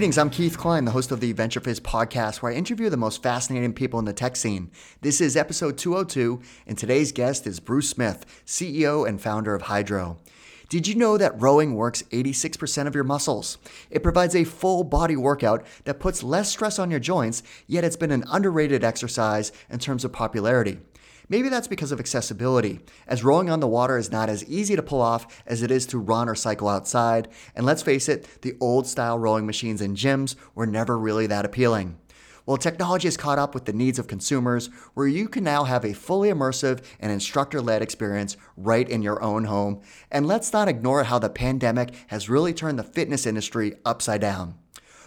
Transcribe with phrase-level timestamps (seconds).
[0.00, 3.22] Greetings, I'm Keith Cline, the host of the VentureFizz podcast, where I interview the most
[3.22, 4.70] fascinating people in the tech scene.
[5.02, 10.16] This is episode 202, and today's guest is Bruce Smith, CEO and founder of Hydrow.
[10.70, 13.58] Did you know that rowing works 86% of your muscles?
[13.90, 17.96] It provides a full body workout that puts less stress on your joints, yet it's
[17.96, 20.78] been an underrated exercise in terms of popularity.
[21.30, 24.82] Maybe that's because of accessibility, as rowing on the water is not as easy to
[24.82, 28.56] pull off as it is to run or cycle outside, and let's face it, the
[28.60, 31.96] old style rowing machines in gyms were never really that appealing.
[32.46, 35.84] Well, technology has caught up with the needs of consumers where you can now have
[35.84, 39.82] a fully immersive and instructor led experience right in your own home.
[40.10, 44.56] And let's not ignore how the pandemic has really turned the fitness industry upside down.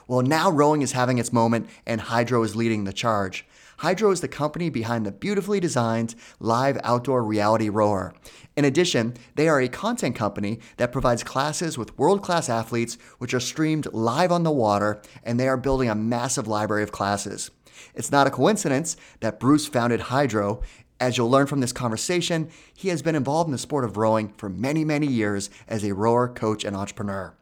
[0.07, 3.45] Well, now rowing is having its moment and Hydrow is leading the charge.
[3.83, 8.13] Hydrow is the company behind the beautifully designed live outdoor reality rower.
[8.55, 13.33] In addition, they are a content company that provides classes with world class athletes, which
[13.33, 17.51] are streamed live on the water, and they are building a massive library of classes.
[17.93, 20.61] It's not a coincidence that Bruce founded Hydrow.
[21.01, 24.29] As you'll learn from this conversation, he has been involved in the sport of rowing
[24.37, 27.35] for many, many years as a rower, coach, and entrepreneur.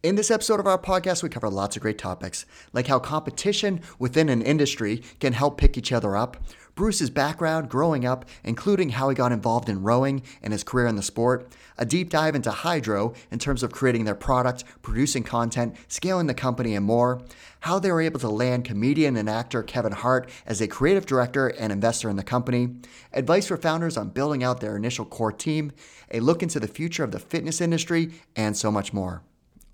[0.00, 3.80] In this episode of our podcast, we cover lots of great topics, like how competition
[3.98, 6.36] within an industry can help pick each other up,
[6.76, 10.94] Bruce's background growing up, including how he got involved in rowing and his career in
[10.94, 15.74] the sport, a deep dive into Hydrow in terms of creating their product, producing content,
[15.88, 17.20] scaling the company, and more,
[17.62, 21.48] how they were able to land comedian and actor Kevin Hart as a creative director
[21.48, 22.76] and investor in the company,
[23.12, 25.72] advice for founders on building out their initial core team,
[26.12, 29.24] a look into the future of the fitness industry, and so much more.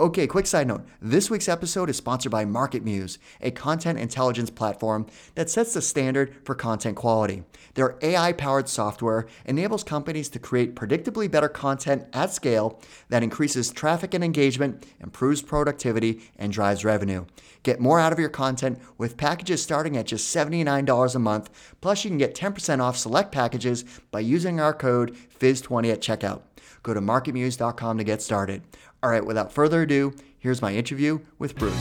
[0.01, 0.85] Okay, quick side note.
[1.01, 6.35] This week's episode is sponsored by MarketMuse, a content intelligence platform that sets the standard
[6.45, 7.45] for content quality.
[7.75, 13.71] Their AI powered software enables companies to create predictably better content at scale that increases
[13.71, 17.25] traffic and engagement, improves productivity, and drives revenue.
[17.63, 21.51] Get more out of your content with packages starting at just $79 a month.
[21.81, 26.43] Plus, you can get 10% off select packages by using our code FIZ20 at checkout.
[26.83, 28.63] Go to marketmuse.com to get started.
[29.05, 31.75] All right, without further ado, here's my interview with Bruce.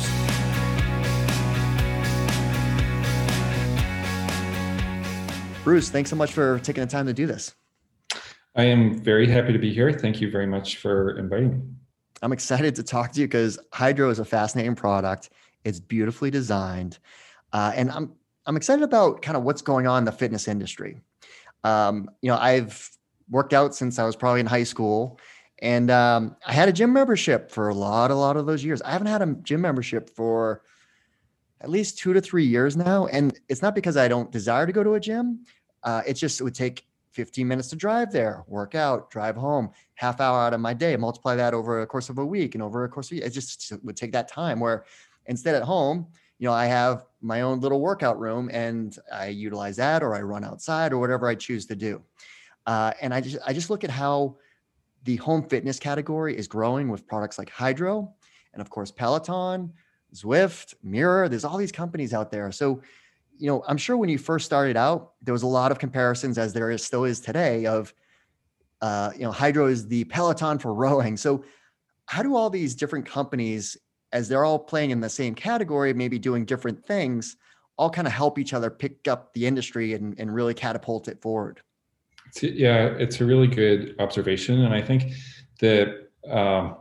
[5.64, 7.56] Bruce, thanks so much for taking the time to do this.
[8.58, 9.94] I am very happy to be here.
[9.94, 11.62] Thank you very much for inviting me.
[12.22, 15.30] I'm excited to talk to you because Hydrow is a fascinating product.
[15.64, 17.00] It's beautifully designed,
[17.54, 18.12] uh, and I'm
[18.46, 21.00] I'm excited about kind of what's going on in the fitness industry.
[21.64, 22.90] Um, you know, I've
[23.30, 25.22] worked out since I was probably in high school,
[25.64, 28.82] and um, I had a gym membership for a lot, a lot of those years.
[28.82, 30.62] I haven't had a gym membership for
[31.62, 33.08] at least two to three years now.
[33.08, 35.46] And it's not because I don't desire to go to a gym.
[35.82, 40.20] Uh, just it would take 15 minutes to drive there, work out, drive home, half
[40.20, 42.84] hour out of my day, multiply that over a course of a week and over
[42.84, 44.84] a course of a it just would take that time where
[45.28, 46.06] instead at home,
[46.40, 50.24] you know, I have my own little workout room and I utilize that or I
[50.24, 52.02] run outside or whatever I choose to do.
[52.66, 54.36] Uh, and I just I just look at how
[55.04, 58.14] the home fitness category is growing with products like Hydrow
[58.54, 59.74] and of course Peloton,
[60.14, 61.30] Zwift, Mirror.
[61.30, 62.52] There's all these companies out there.
[62.52, 62.82] So,
[63.38, 66.38] you know, I'm sure when you first started out, there was a lot of comparisons,
[66.38, 67.94] as there is still is today, of
[68.82, 71.18] uh, you know, Hydrow is the Peloton for rowing.
[71.18, 71.44] So,
[72.06, 73.78] how do all these different companies,
[74.12, 77.38] as they're all playing in the same category, maybe doing different things,
[77.78, 81.22] all kind of help each other pick up the industry and, and really catapult it
[81.22, 81.62] forward?
[82.42, 85.14] Yeah, it's a really good observation, and I think
[85.60, 86.78] the um,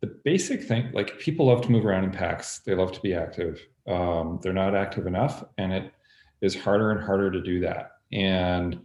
[0.00, 2.60] the basic thing, like people love to move around in packs.
[2.60, 3.60] They love to be active.
[3.86, 5.92] Um, they're not active enough, and it
[6.40, 7.92] is harder and harder to do that.
[8.12, 8.80] And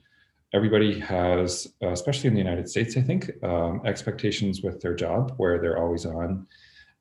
[0.53, 5.33] everybody has, uh, especially in the United States, I think, um, expectations with their job
[5.38, 6.47] where they're always on.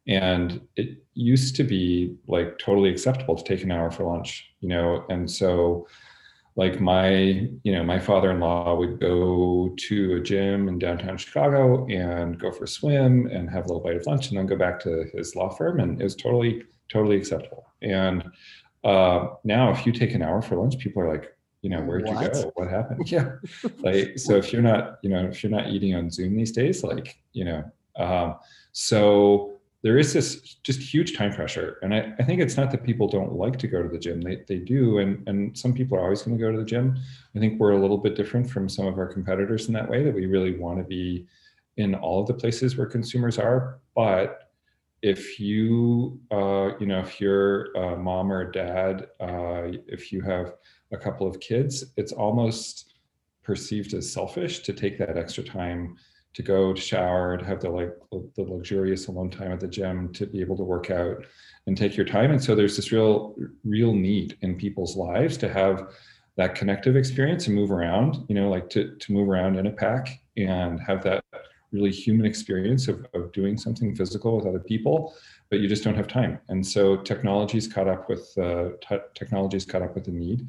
[0.06, 4.68] And it used to be like totally acceptable to take an hour for lunch, you
[4.68, 5.86] know, and so
[6.56, 12.38] like my you know my father-in-law would go to a gym in downtown chicago and
[12.38, 14.78] go for a swim and have a little bite of lunch and then go back
[14.78, 17.66] to his law firm and it was totally totally acceptable.
[17.82, 18.24] And
[18.84, 21.30] uh, now if you take an hour for lunch people are like
[21.62, 22.22] you know where'd what?
[22.22, 22.52] you go?
[22.54, 23.10] What happened?
[23.10, 23.36] Yeah.
[23.78, 26.84] Like so if you're not you know if you're not eating on zoom these days
[26.84, 27.64] like you know
[27.96, 28.36] um,
[28.72, 29.53] so
[29.84, 31.78] there is this just huge time pressure.
[31.82, 34.22] And I, I think it's not that people don't like to go to the gym.
[34.22, 34.98] They, they do.
[34.98, 36.96] And, and some people are always going to go to the gym.
[37.36, 40.02] I think we're a little bit different from some of our competitors in that way
[40.02, 41.26] that we really want to be
[41.76, 43.78] in all of the places where consumers are.
[43.94, 44.50] But
[45.02, 50.22] if you, uh, you know, if you're a mom or a dad, uh, if you
[50.22, 50.54] have
[50.92, 52.94] a couple of kids, it's almost
[53.42, 55.98] perceived as selfish to take that extra time
[56.34, 60.12] to go to shower, to have the like the luxurious alone time at the gym,
[60.12, 61.24] to be able to work out
[61.66, 62.30] and take your time.
[62.30, 63.34] And so there's this real,
[63.64, 65.94] real need in people's lives to have
[66.36, 69.70] that connective experience and move around, you know, like to, to move around in a
[69.70, 71.24] pack and have that
[71.72, 75.14] really human experience of, of doing something physical with other people,
[75.50, 76.38] but you just don't have time.
[76.48, 80.46] And so technology's caught up with uh, t- technology's caught up with the need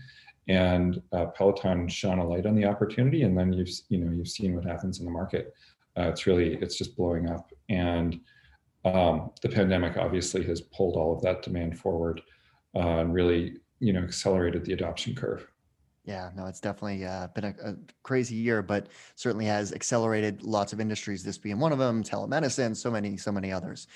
[0.47, 3.23] and uh, Peloton shone a light on the opportunity.
[3.23, 5.53] And then you've, you know, you've seen what happens in the market.
[5.97, 7.51] Uh, it's really, it's just blowing up.
[7.69, 8.19] And
[8.85, 12.21] um, the pandemic obviously has pulled all of that demand forward
[12.75, 15.47] uh, and really, you know, accelerated the adoption curve.
[16.05, 20.71] Yeah, no, it's definitely uh, been a, a, crazy year, but certainly has accelerated lots
[20.71, 21.23] of industries.
[21.23, 23.87] This being one of them, telemedicine, so many, so many others.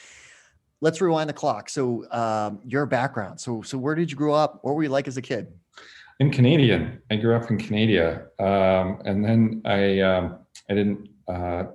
[0.82, 1.70] Let's rewind the clock.
[1.70, 3.40] So, um, your background.
[3.40, 4.60] So, so where did you grow up?
[4.64, 5.52] What were you like as a kid?
[6.20, 7.00] In Canadian.
[7.12, 11.66] I grew up in Canada, um, and then I, um, I didn't, uh,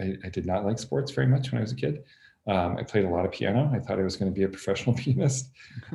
[0.00, 2.02] I, I, did not like sports very much when I was a kid.
[2.48, 3.70] Um, I played a lot of piano.
[3.72, 5.50] I thought I was going to be a professional pianist.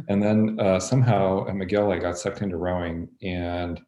[0.07, 3.81] and then uh, somehow at McGill, I got sucked into rowing and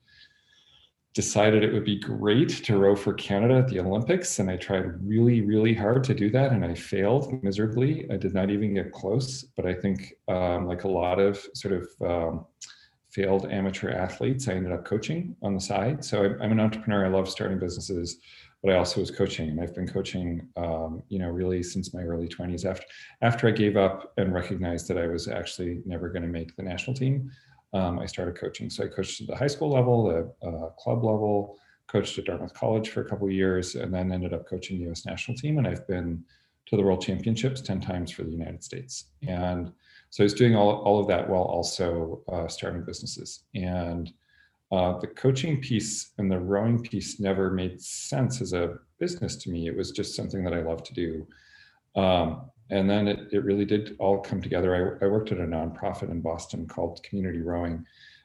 [1.14, 4.40] decided it would be great to row for Canada at the Olympics.
[4.40, 6.52] And I tried really, really hard to do that.
[6.52, 8.10] And I failed miserably.
[8.12, 9.44] I did not even get close.
[9.56, 12.46] But I think, um, like a lot of sort of um,
[13.12, 16.06] failed amateur athletes, I ended up coaching on the side.
[16.06, 17.06] So I'm, I'm an entrepreneur.
[17.06, 18.20] I love starting businesses
[18.62, 22.02] but I also was coaching, and I've been coaching, um, you know, really since my
[22.02, 22.66] early 20s.
[22.66, 22.86] After
[23.22, 26.64] after I gave up and recognized that I was actually never going to make the
[26.64, 27.32] national team,
[27.74, 28.70] um, I started coaching.
[28.70, 31.58] So I coached at the high school level, the uh, club level,
[31.88, 34.86] coached at Dartmouth College for a couple of years, and then ended up coaching the
[34.86, 35.06] U.S.
[35.06, 35.58] national team.
[35.58, 36.24] And I've been
[36.68, 39.06] to the World Championships 10 times for the United States.
[39.28, 39.72] And
[40.12, 43.44] so I was doing all, all of that while also uh, starting businesses.
[43.56, 44.12] And
[44.72, 49.50] uh, the coaching piece and the rowing piece never made sense as a business to
[49.50, 49.68] me.
[49.68, 51.28] It was just something that I love to do.
[51.96, 55.00] Um, and then it, it really did all come together.
[55.02, 57.84] I, I worked at a nonprofit in Boston called Community Rowing,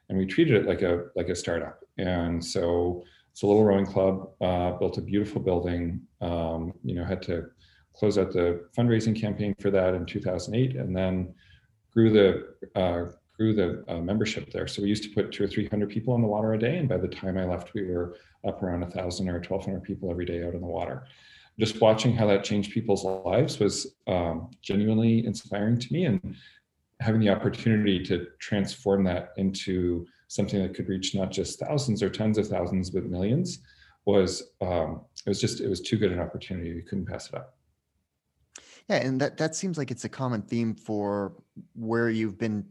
[0.09, 1.81] and we treated it like a like a startup.
[1.97, 3.03] And so
[3.33, 4.29] it's a little rowing club.
[4.41, 6.03] Uh, built a beautiful building.
[6.21, 7.47] Um, you know, had to
[7.95, 11.35] close out the fundraising campaign for that in 2008, and then
[11.91, 14.67] grew the uh, grew the uh, membership there.
[14.67, 16.79] So we used to put two or 300 people in the water a day.
[16.79, 18.17] And by the time I left, we were
[18.47, 21.05] up around a thousand or 1200 people every day out in the water.
[21.59, 26.37] Just watching how that changed people's lives was um, genuinely inspiring to me and
[27.01, 32.11] having the opportunity to transform that into something that could reach not just thousands or
[32.11, 33.61] tens of thousands, but millions
[34.05, 36.71] was, um, it was just, it was too good an opportunity.
[36.71, 37.57] You couldn't pass it up.
[38.89, 41.33] Yeah, and that that seems like it's a common theme for
[41.75, 42.67] where you've been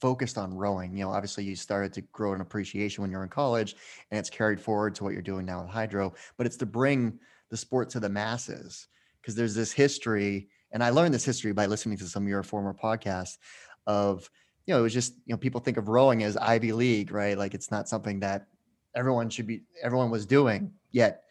[0.00, 0.96] focused on rowing.
[0.96, 3.76] You know, obviously you started to grow an appreciation when you're in college
[4.10, 7.18] and it's carried forward to what you're doing now with Hydrow, but it's to bring
[7.50, 8.88] the sport to the masses
[9.20, 12.42] because there's this history and I learned this history by listening to some of your
[12.42, 13.38] former podcasts
[13.86, 14.28] of
[14.66, 17.38] you know, it was just, you know, people think of rowing as Ivy League, right?
[17.38, 18.48] Like it's not something that
[18.96, 21.22] everyone should be everyone was doing yet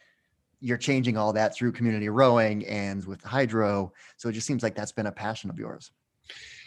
[0.60, 4.74] you're changing all that through community rowing and with Hydrow so it just seems like
[4.74, 5.90] that's been a passion of yours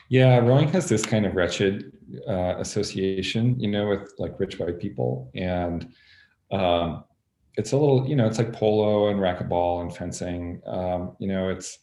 [0.09, 1.91] yeah, rowing has this kind of wretched
[2.27, 5.93] uh, association, you know, with like rich white people, and
[6.51, 7.03] um,
[7.55, 10.61] it's a little, you know, it's like polo and racquetball and fencing.
[10.65, 11.77] Um, you know, it's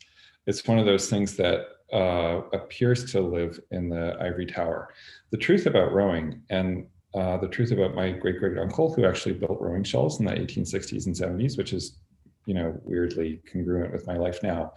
[0.46, 4.92] it's one of those things that uh, appears to live in the ivory tower.
[5.30, 9.34] The truth about rowing and uh, the truth about my great great uncle, who actually
[9.34, 11.98] built rowing shells in the 1860s and 70s, which is,
[12.44, 14.72] you know, weirdly congruent with my life now.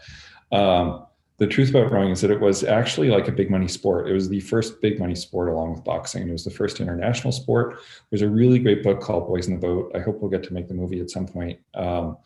[0.51, 1.07] Um,
[1.39, 4.09] the truth about rowing is that it was actually like a big money sport.
[4.09, 6.27] It was the first big money sport along with boxing.
[6.27, 7.79] It was the first international sport.
[8.09, 9.91] There's a really great book called Boys in the Boat.
[9.95, 11.57] I hope we'll get to make the movie at some point.
[11.73, 12.17] Um,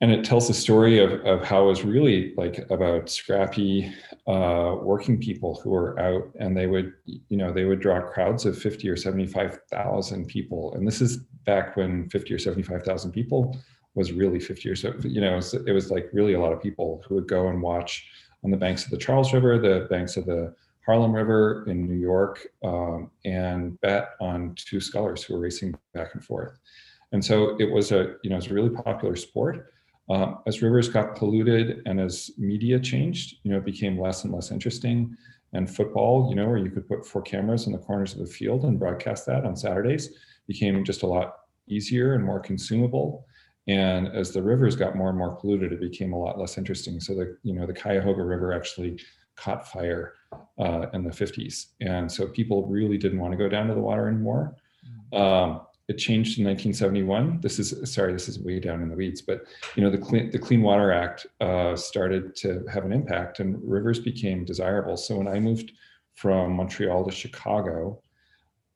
[0.00, 3.92] and it tells the story of, of how it was really like about scrappy
[4.28, 8.44] uh, working people who were out and they would, you know, they would draw crowds
[8.44, 10.74] of 50 or 75,000 people.
[10.74, 13.56] And this is back when 50 or 75,000 people
[13.96, 14.82] was really 50 years.
[14.82, 17.60] So, you know, it was like really a lot of people who would go and
[17.60, 18.06] watch
[18.44, 21.98] on the banks of the Charles River, the banks of the Harlem River in New
[21.98, 26.58] York, um, and bet on two scullers who were racing back and forth.
[27.12, 29.72] And so it was a, you know, it's a really popular sport.
[30.08, 34.32] Um, as rivers got polluted and as media changed, you know, it became less and
[34.32, 35.16] less interesting.
[35.52, 38.26] And football, you know, where you could put four cameras in the corners of the
[38.26, 40.10] field and broadcast that on Saturdays,
[40.46, 43.26] became just a lot easier and more consumable.
[43.68, 47.00] And as the rivers got more and more polluted, it became a lot less interesting.
[47.00, 49.00] So the you know the Cuyahoga River actually
[49.34, 50.14] caught fire
[50.58, 53.80] uh, in the 50s, and so people really didn't want to go down to the
[53.80, 54.56] water anymore.
[55.12, 55.20] Mm.
[55.20, 57.40] Um, it changed in 1971.
[57.40, 59.44] This is sorry, this is way down in the weeds, but
[59.74, 63.58] you know the Clean, the Clean Water Act uh, started to have an impact, and
[63.62, 64.96] rivers became desirable.
[64.96, 65.72] So when I moved
[66.14, 68.02] from Montreal to Chicago,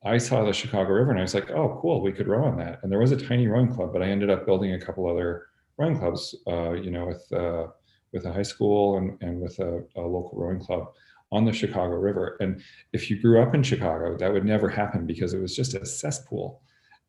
[0.03, 2.57] I saw the Chicago River and I was like, oh, cool, we could row on
[2.57, 2.79] that.
[2.81, 5.47] And there was a tiny rowing club, but I ended up building a couple other
[5.77, 7.67] rowing clubs, uh, you know, with uh,
[8.13, 10.91] with a high school and, and with a, a, local rowing club
[11.31, 12.35] on the Chicago River.
[12.41, 15.75] And if you grew up in Chicago, that would never happen because it was just
[15.75, 16.61] a cesspool.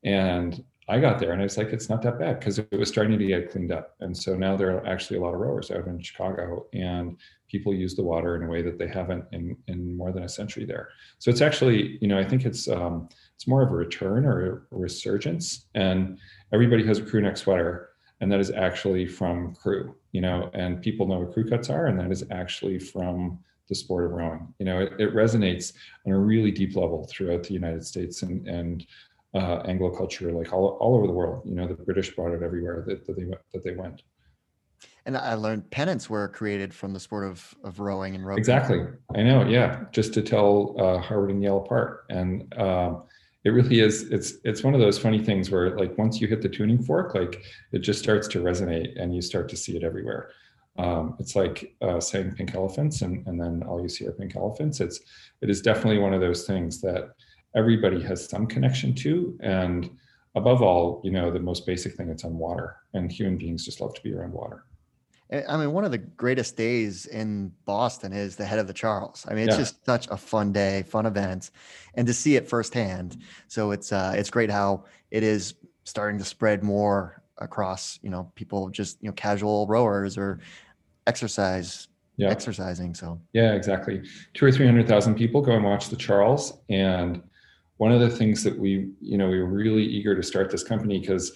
[0.04, 2.88] And I got there and I was like, it's not that bad because it was
[2.88, 3.96] starting to get cleaned up.
[4.00, 7.16] And so now there are actually a lot of rowers out in Chicago and
[7.52, 10.28] people use the water in a way that they haven't in, in more than a
[10.28, 10.88] century there.
[11.18, 14.66] So it's actually, you know, I think it's um, it's more of a return or
[14.72, 15.66] a resurgence.
[15.74, 16.18] And
[16.52, 17.90] everybody has a crew neck sweater,
[18.20, 21.86] and that is actually from crew, you know, and people know what crew cuts are,
[21.86, 24.52] and that is actually from the sport of rowing.
[24.58, 25.74] You know, it, it resonates
[26.06, 28.86] on a really deep level throughout the United States and and
[29.34, 31.42] uh, Anglo culture, like all, all over the world.
[31.46, 34.02] You know, the British brought it everywhere that, that they that they went.
[35.04, 38.38] And I learned pennants were created from the sport of of rowing and rowing.
[38.38, 38.84] Exactly,
[39.14, 39.44] I know.
[39.46, 43.02] Yeah, just to tell uh, Harvard and Yale apart, and um,
[43.44, 44.04] it really is.
[44.10, 47.14] It's it's one of those funny things where like once you hit the tuning fork,
[47.14, 50.30] like it just starts to resonate, and you start to see it everywhere.
[50.78, 54.36] Um, it's like uh, saying pink elephants, and and then all you see are pink
[54.36, 54.80] elephants.
[54.80, 55.00] It's
[55.40, 57.14] it is definitely one of those things that
[57.54, 59.90] everybody has some connection to and
[60.34, 63.80] above all you know the most basic thing it's on water and human beings just
[63.80, 64.64] love to be around water
[65.32, 69.24] I mean, one of the greatest days in Boston is the head of the Charles.
[69.28, 69.62] I mean, it's yeah.
[69.62, 71.50] just such a fun day, fun event,
[71.94, 73.18] and to see it firsthand.
[73.48, 77.98] So it's uh, it's great how it is starting to spread more across.
[78.02, 80.40] You know, people just you know casual rowers or
[81.06, 82.28] exercise yeah.
[82.28, 82.94] exercising.
[82.94, 84.02] So yeah, exactly.
[84.34, 87.22] Two or three hundred thousand people go and watch the Charles, and
[87.78, 90.62] one of the things that we, you know, we were really eager to start this
[90.62, 91.32] company because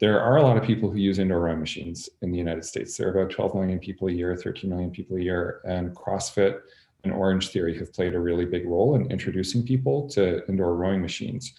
[0.00, 2.96] there are a lot of people who use indoor rowing machines in the United States.
[2.96, 6.60] There are about 12 million people a year, 13 million people a year, and CrossFit
[7.04, 11.02] and Orange Theory have played a really big role in introducing people to indoor rowing
[11.02, 11.52] machines.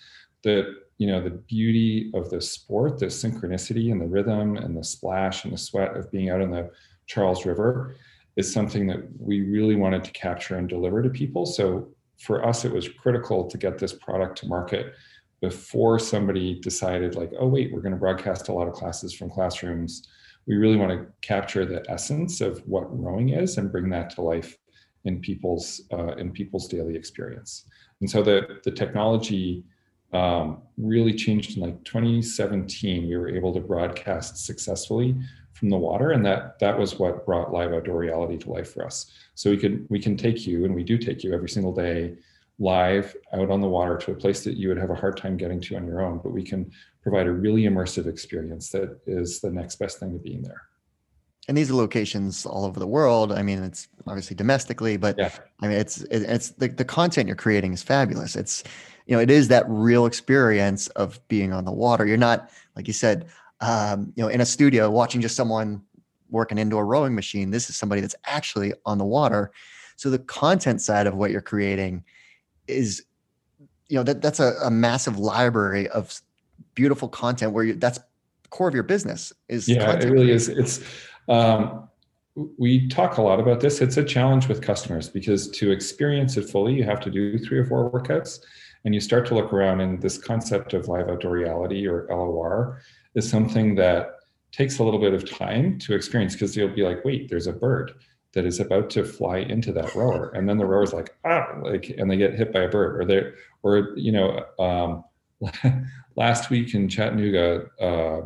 [0.44, 4.84] The you know the beauty of the sport, the synchronicity and the rhythm and the
[4.84, 6.72] splash and the sweat of being out in the
[7.06, 7.96] Charles River
[8.36, 11.46] is something that we really wanted to capture and deliver to people.
[11.46, 14.94] So for us, it was critical to get this product to market
[15.42, 19.30] before somebody decided, like, oh, wait, we're going to broadcast a lot of classes from
[19.30, 20.08] classrooms.
[20.48, 24.22] We really want to capture the essence of what rowing is and bring that to
[24.22, 24.58] life
[25.06, 27.66] in people's uh, in people's daily experience.
[28.02, 29.64] And so the the technology
[30.14, 33.08] um, really changed in like 2017.
[33.08, 35.16] We were able to broadcast successfully
[35.54, 38.86] from the water and that that was what brought live outdoor reality to life for
[38.86, 41.74] us so we could we can take you and we do take you every single
[41.74, 42.16] day
[42.62, 45.36] live out on the water to a place that you would have a hard time
[45.36, 49.40] getting to on your own but we can provide a really immersive experience that is
[49.42, 50.62] the next best thing to being there
[51.48, 55.32] and these are locations all over the world i mean it's obviously domestically but yeah.
[55.62, 58.64] i mean it's it's the, the content you're creating is fabulous it's
[59.08, 62.88] you know it is that real experience of being on the water you're not like
[62.88, 63.28] you said
[63.62, 65.84] um, you know, in a studio watching just someone
[66.30, 67.52] work an indoor rowing machine.
[67.52, 69.52] This is somebody that's actually on the water.
[69.96, 72.04] So the content side of what you're creating
[72.72, 73.04] is,
[73.88, 76.22] you know, that that's a, a massive library of
[76.76, 78.00] beautiful content where you, that's
[78.50, 79.68] core of your business is.
[79.68, 80.04] Yeah, content.
[80.06, 80.50] it really is.
[80.50, 80.82] It's,
[81.30, 81.88] um,
[82.58, 83.82] we talk a lot about this.
[83.82, 87.60] It's a challenge with customers because to experience it fully, you have to do three
[87.60, 88.40] or four workouts
[88.86, 92.82] and you start to look around and this concept of live outdoor reality or LOR
[93.16, 94.12] is something that
[94.52, 97.54] takes a little bit of time to experience because you'll be like, wait, there's a
[97.54, 97.94] bird
[98.34, 101.90] that is about to fly into that rower, and then the rower's like, ah, like,
[101.98, 103.32] and they get hit by a bird, or they,
[103.64, 105.04] or you know, um,
[106.16, 108.22] last week in Chattanooga, uh,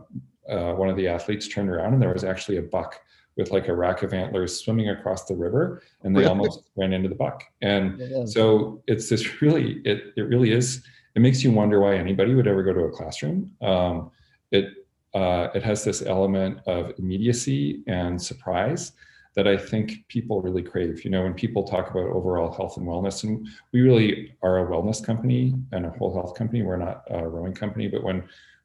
[0.49, 2.99] uh, one of the athletes turned around and there was actually a buck
[3.37, 7.09] with like a rack of antlers swimming across the river and they almost ran into
[7.09, 7.43] the buck.
[7.61, 8.25] And yeah.
[8.25, 10.83] so it's this really it, it really is
[11.15, 13.51] it makes you wonder why anybody would ever go to a classroom.
[13.61, 14.11] Um,
[14.51, 14.65] it
[15.13, 18.91] uh, it has this element of immediacy and surprise
[19.35, 21.03] that I think people really crave.
[21.03, 24.69] You know, when people talk about overall health and wellness, and we really are a
[24.69, 26.61] wellness company and a whole health company.
[26.63, 28.23] We're not a rowing company, but when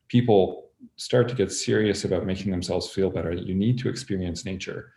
[0.08, 4.92] people start to get serious about making themselves feel better, you need to experience nature.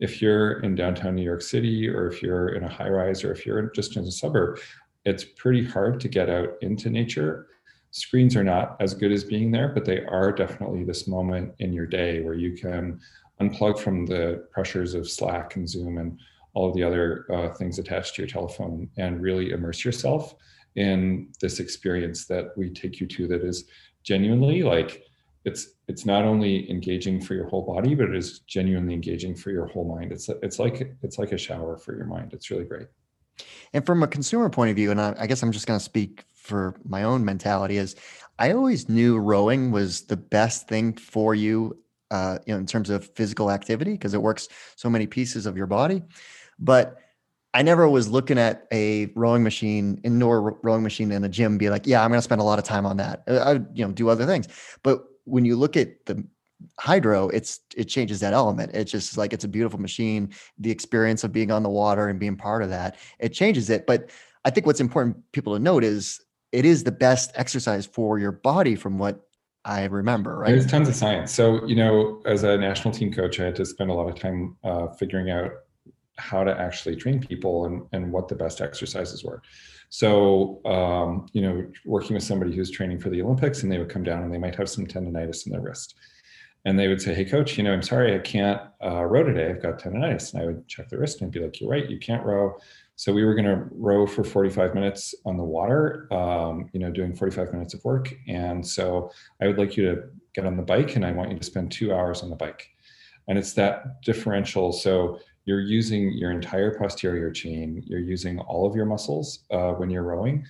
[0.00, 3.32] If you're in downtown New York City, or if you're in a high rise, or
[3.32, 4.60] if you're just in a suburb,
[5.04, 7.48] it's pretty hard to get out into nature
[7.90, 11.72] screens are not as good as being there, but they are definitely this moment in
[11.72, 13.00] your day where you can
[13.40, 16.18] unplug from the pressures of Slack and Zoom and
[16.54, 20.34] all of the other uh, things attached to your telephone and really immerse yourself
[20.76, 23.64] in this experience that we take you to that is
[24.02, 25.02] genuinely like
[25.44, 29.50] it's it's not only engaging for your whole body but it is genuinely engaging for
[29.50, 30.12] your whole mind.
[30.12, 32.32] It's it's like it's like a shower for your mind.
[32.32, 32.88] It's really great.
[33.72, 35.84] And from a consumer point of view and i, I guess i'm just going to
[35.84, 37.94] speak for my own mentality is
[38.38, 41.78] i always knew rowing was the best thing for you
[42.10, 45.56] uh, you know in terms of physical activity because it works so many pieces of
[45.56, 46.02] your body
[46.58, 46.98] but
[47.54, 51.70] I never was looking at a rowing machine, indoor rowing machine in a gym, be
[51.70, 53.22] like, yeah, I'm going to spend a lot of time on that.
[53.26, 54.48] I, you know, do other things.
[54.82, 56.24] But when you look at the
[56.78, 58.72] Hydrow, it's it changes that element.
[58.74, 60.30] It's just like it's a beautiful machine.
[60.58, 63.86] The experience of being on the water and being part of that, it changes it.
[63.86, 64.10] But
[64.44, 66.20] I think what's important people to note is
[66.52, 69.27] it is the best exercise for your body, from what
[69.68, 70.38] I remember.
[70.38, 70.50] Right?
[70.50, 71.30] There's tons of science.
[71.30, 74.18] So you know, as a national team coach, I had to spend a lot of
[74.18, 75.52] time uh, figuring out
[76.16, 79.40] how to actually train people and, and what the best exercises were.
[79.90, 83.88] So, um, you know, working with somebody who's training for the Olympics and they would
[83.88, 85.94] come down and they might have some tendonitis in their wrist.
[86.64, 89.48] And they would say, Hey, coach, you know, I'm sorry, I can't uh, row today.
[89.48, 90.32] I've got tendonitis.
[90.32, 92.56] And I would check the wrist and be like, You're right, you can't row.
[92.98, 96.90] So we were going to row for 45 minutes on the water, um, you know,
[96.90, 98.12] doing 45 minutes of work.
[98.26, 100.02] And so I would like you to
[100.34, 102.68] get on the bike and I want you to spend two hours on the bike.
[103.28, 104.72] And it's that differential.
[104.72, 109.88] So you're using your entire posterior chain you're using all of your muscles uh, when
[109.88, 110.44] you're rowing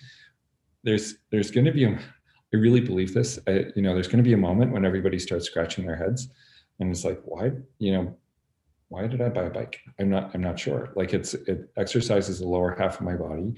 [0.82, 4.24] there's there's going to be a i really believe this I, you know there's going
[4.24, 6.28] to be a moment when everybody starts scratching their heads
[6.80, 8.16] and it's like why you know
[8.88, 9.80] why did i buy a bike?
[9.98, 10.90] I'm not i'm not sure.
[10.96, 13.54] Like it's it exercises the lower half of my body.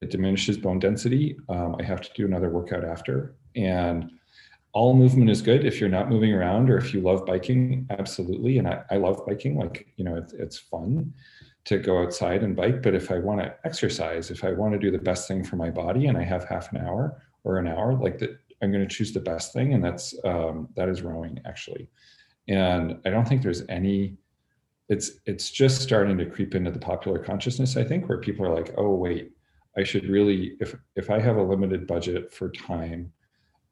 [0.00, 1.36] It diminishes bone density.
[1.48, 3.36] Um, i have to do another workout after.
[3.56, 4.10] And
[4.72, 8.58] all movement is good if you're not moving around or if you love biking absolutely.
[8.58, 9.56] And i, I love biking.
[9.58, 11.12] Like you know it, it's fun
[11.64, 12.82] to go outside and bike.
[12.82, 15.56] But if i want to exercise if i want to do the best thing for
[15.56, 18.86] my body and i have half an hour or an hour like that i'm going
[18.86, 19.74] to choose the best thing.
[19.74, 21.86] And that's um, that is rowing actually.
[22.48, 24.16] And i don't think there's any
[24.90, 28.54] it's it's just starting to creep into the popular consciousness i think where people are
[28.54, 29.30] like oh wait
[29.78, 33.10] i should really if if i have a limited budget for time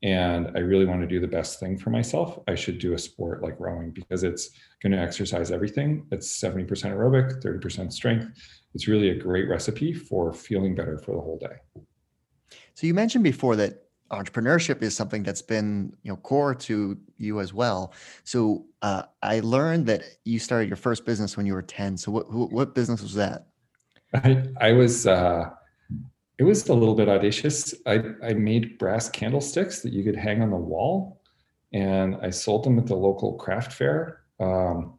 [0.03, 2.99] and I really want to do the best thing for myself, I should do a
[2.99, 4.51] sport like rowing because it's
[4.81, 6.07] going to exercise everything.
[6.13, 8.29] It's 70% aerobic, 30% strength.
[8.75, 11.83] It's really a great recipe for feeling better for the whole day.
[12.75, 17.41] So you mentioned before that entrepreneurship is something that's been you know core to you
[17.41, 17.93] as well.
[18.25, 21.97] So uh, I learned that you started your first business when you were 10.
[21.97, 23.47] So what what business was that?
[24.15, 25.51] I I was uh,
[26.39, 27.75] it was a little bit audacious.
[27.87, 31.21] I, I made brass candlesticks that you could hang on the wall,
[31.73, 34.21] and I sold them at the local craft fair.
[34.41, 34.99] Um,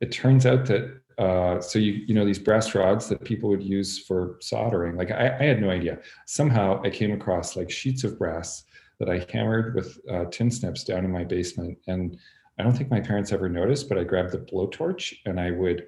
[0.00, 3.62] it turns out that uh, so you you know these brass rods that people would
[3.62, 4.96] use for soldering.
[4.96, 5.98] Like I, I, had no idea.
[6.26, 8.64] Somehow I came across like sheets of brass
[9.00, 12.18] that I hammered with uh, tin snips down in my basement, and
[12.58, 13.88] I don't think my parents ever noticed.
[13.88, 15.86] But I grabbed the blowtorch and I would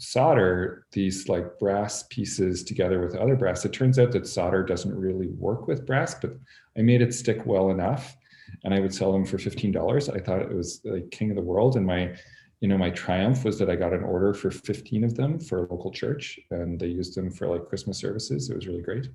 [0.00, 3.64] solder these like brass pieces together with other brass.
[3.64, 6.32] It turns out that solder doesn't really work with brass, but
[6.78, 8.16] I made it stick well enough
[8.64, 10.14] and I would sell them for $15.
[10.14, 11.76] I thought it was like king of the world.
[11.76, 12.14] And my,
[12.60, 15.58] you know, my triumph was that I got an order for 15 of them for
[15.58, 18.50] a local church and they used them for like Christmas services.
[18.50, 19.08] It was really great.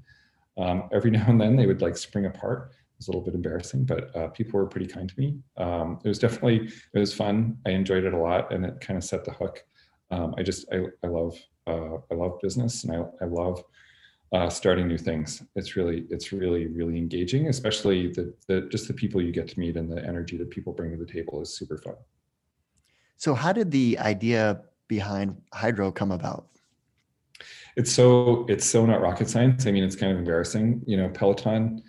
[0.57, 2.71] Um, every now and then they would like spring apart.
[2.71, 5.37] It was a little bit embarrassing, but uh, people were pretty kind to me.
[5.57, 7.57] Um, it was definitely, it was fun.
[7.65, 9.63] I enjoyed it a lot and it kind of set the hook
[10.11, 13.63] um, I just I, I love uh, I love business and I, I love
[14.33, 15.43] uh, starting new things.
[15.55, 19.59] It's really it's really really engaging, especially the the just the people you get to
[19.59, 21.95] meet and the energy that people bring to the table is super fun.
[23.17, 26.47] So how did the idea behind Hydrow come about?
[27.75, 29.67] It's so it's so not rocket science.
[29.67, 30.81] I mean, it's kind of embarrassing.
[30.85, 31.83] You know, Peloton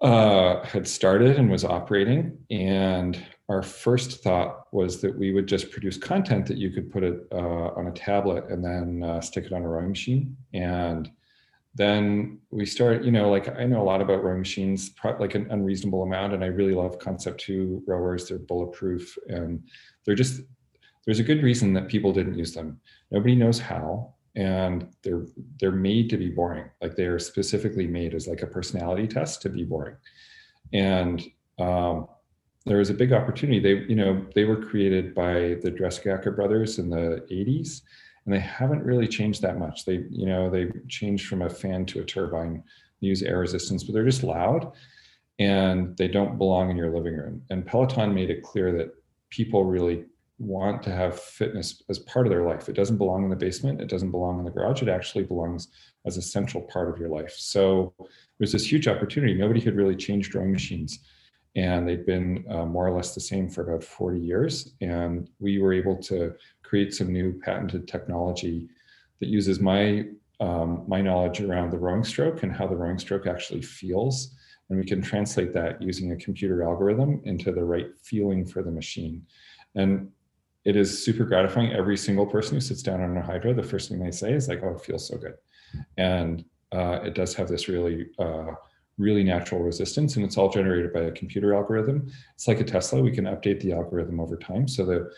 [0.00, 5.70] uh, had started and was operating, and our first thought was that we would just
[5.70, 9.44] produce content that you could put it uh, on a tablet and then uh, stick
[9.44, 10.36] it on a rowing machine.
[10.54, 11.10] And
[11.74, 15.46] then we start, you know, like I know a lot about rowing machines, like an
[15.50, 18.28] unreasonable amount, and I really love Concept Two rowers.
[18.28, 19.62] They're bulletproof, and
[20.04, 20.42] they're just
[21.06, 22.80] there's a good reason that people didn't use them.
[23.10, 25.26] Nobody knows how, and they're
[25.60, 26.68] they're made to be boring.
[26.82, 29.96] Like they are specifically made as like a personality test to be boring,
[30.72, 31.22] and
[31.60, 32.08] um,
[32.66, 33.60] there was a big opportunity.
[33.60, 37.82] They, you know, they were created by the Dreissigacker brothers in the 80s,
[38.24, 39.84] and they haven't really changed that much.
[39.84, 42.62] They, you know, they changed from a fan to a turbine,
[43.00, 44.72] use air resistance, but they're just loud
[45.38, 47.42] and they don't belong in your living room.
[47.50, 48.94] And Peloton made it clear that
[49.30, 50.04] people really
[50.38, 52.68] want to have fitness as part of their life.
[52.68, 55.68] It doesn't belong in the basement, it doesn't belong in the garage, it actually belongs
[56.06, 57.34] as a central part of your life.
[57.36, 57.94] So
[58.38, 59.34] there's this huge opportunity.
[59.34, 61.00] Nobody had really changed rowing machines
[61.56, 64.74] and they've been uh, more or less the same for about 40 years.
[64.80, 68.68] And we were able to create some new patented technology
[69.20, 70.06] that uses my
[70.40, 74.34] um, my knowledge around the rowing stroke and how the rowing stroke actually feels.
[74.70, 78.70] And we can translate that using a computer algorithm into the right feeling for the
[78.70, 79.26] machine.
[79.74, 80.10] And
[80.64, 81.72] it is super gratifying.
[81.72, 84.48] Every single person who sits down on a Hydrow, the first thing they say is
[84.48, 85.34] like, "Oh, it feels so good,"
[85.96, 88.52] and uh, it does have this really, uh,
[89.00, 92.10] really natural resistance, and it's all generated by a computer algorithm.
[92.34, 95.10] It's like a Tesla; we can update the algorithm over time, so the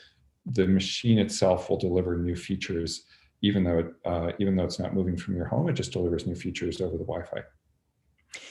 [0.47, 3.05] the machine itself will deliver new features,
[3.43, 5.69] even though it, uh, even though it's not moving from your home.
[5.69, 7.43] It just delivers new features over the Wi-Fi.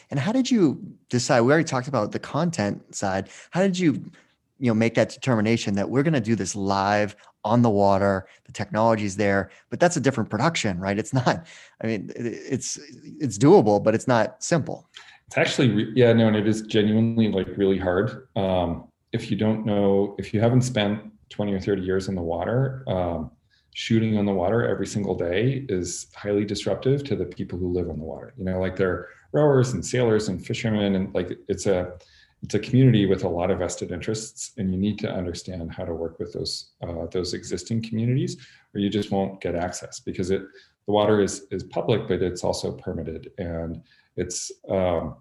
[0.10, 1.42] And how did you decide?
[1.42, 3.30] We already talked about the content side.
[3.50, 4.12] How did you
[4.62, 8.28] you know make that determination that we're going to do this live on the water
[8.46, 11.46] the technology is there but that's a different production right it's not
[11.84, 12.80] i mean it's
[13.20, 14.88] it's doable but it's not simple
[15.32, 18.28] it's actually yeah no and it is genuinely like really hard.
[18.36, 22.22] Um, if you don't know if you haven't spent 20 or 30 years in the
[22.22, 23.32] water um,
[23.74, 27.90] shooting on the water every single day is highly disruptive to the people who live
[27.90, 28.34] on the water.
[28.38, 31.94] You know like they're rowers and sailors and fishermen and like it's a
[32.44, 35.86] it's a community with a lot of vested interests, and you need to understand how
[35.86, 38.36] to work with those uh, those existing communities,
[38.74, 40.42] or you just won't get access because it
[40.88, 43.82] the water is is public, but it's also permitted, and
[44.18, 45.16] it's um,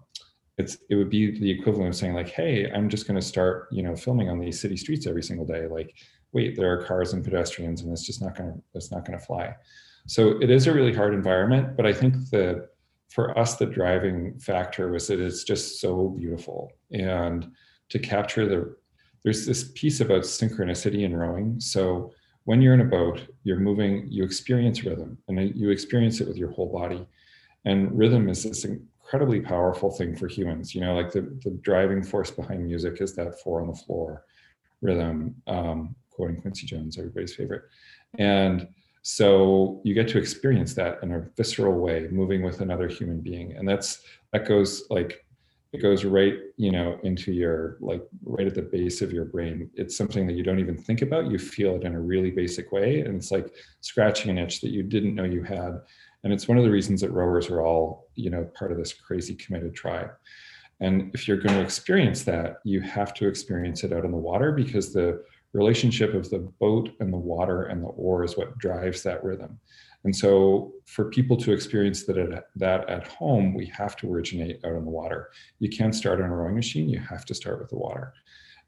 [0.57, 3.67] it's it would be the equivalent of saying like, hey, I'm just going to start
[3.71, 5.67] you know filming on these city streets every single day.
[5.67, 5.95] Like,
[6.31, 9.17] wait, there are cars and pedestrians, and it's just not going to it's not going
[9.17, 9.55] to fly.
[10.07, 12.67] So it is a really hard environment, but I think the
[13.11, 16.71] for us, the driving factor was that it's just so beautiful.
[16.91, 17.51] And
[17.89, 18.75] to capture the,
[19.23, 21.59] there's this piece about synchronicity in rowing.
[21.59, 22.13] So
[22.45, 26.37] when you're in a boat, you're moving, you experience rhythm and you experience it with
[26.37, 27.05] your whole body.
[27.65, 30.73] And rhythm is this incredibly powerful thing for humans.
[30.73, 34.25] You know, like the, the driving force behind music is that four on the floor
[34.81, 37.63] rhythm, um, quoting Quincy Jones, everybody's favorite.
[38.17, 38.67] And
[39.03, 43.55] so you get to experience that in a visceral way moving with another human being
[43.57, 45.25] and that's that goes like
[45.73, 49.69] it goes right you know into your like right at the base of your brain
[49.73, 52.71] it's something that you don't even think about you feel it in a really basic
[52.71, 55.81] way and it's like scratching an itch that you didn't know you had
[56.23, 58.93] and it's one of the reasons that rowers are all you know part of this
[58.93, 60.11] crazy committed tribe
[60.79, 64.17] and if you're going to experience that you have to experience it out in the
[64.17, 68.57] water because the relationship of the boat and the water and the oar is what
[68.57, 69.59] drives that rhythm.
[70.03, 74.59] And so, for people to experience that at, that at home, we have to originate
[74.65, 75.29] out on the water.
[75.59, 78.13] You can't start on a rowing machine, you have to start with the water.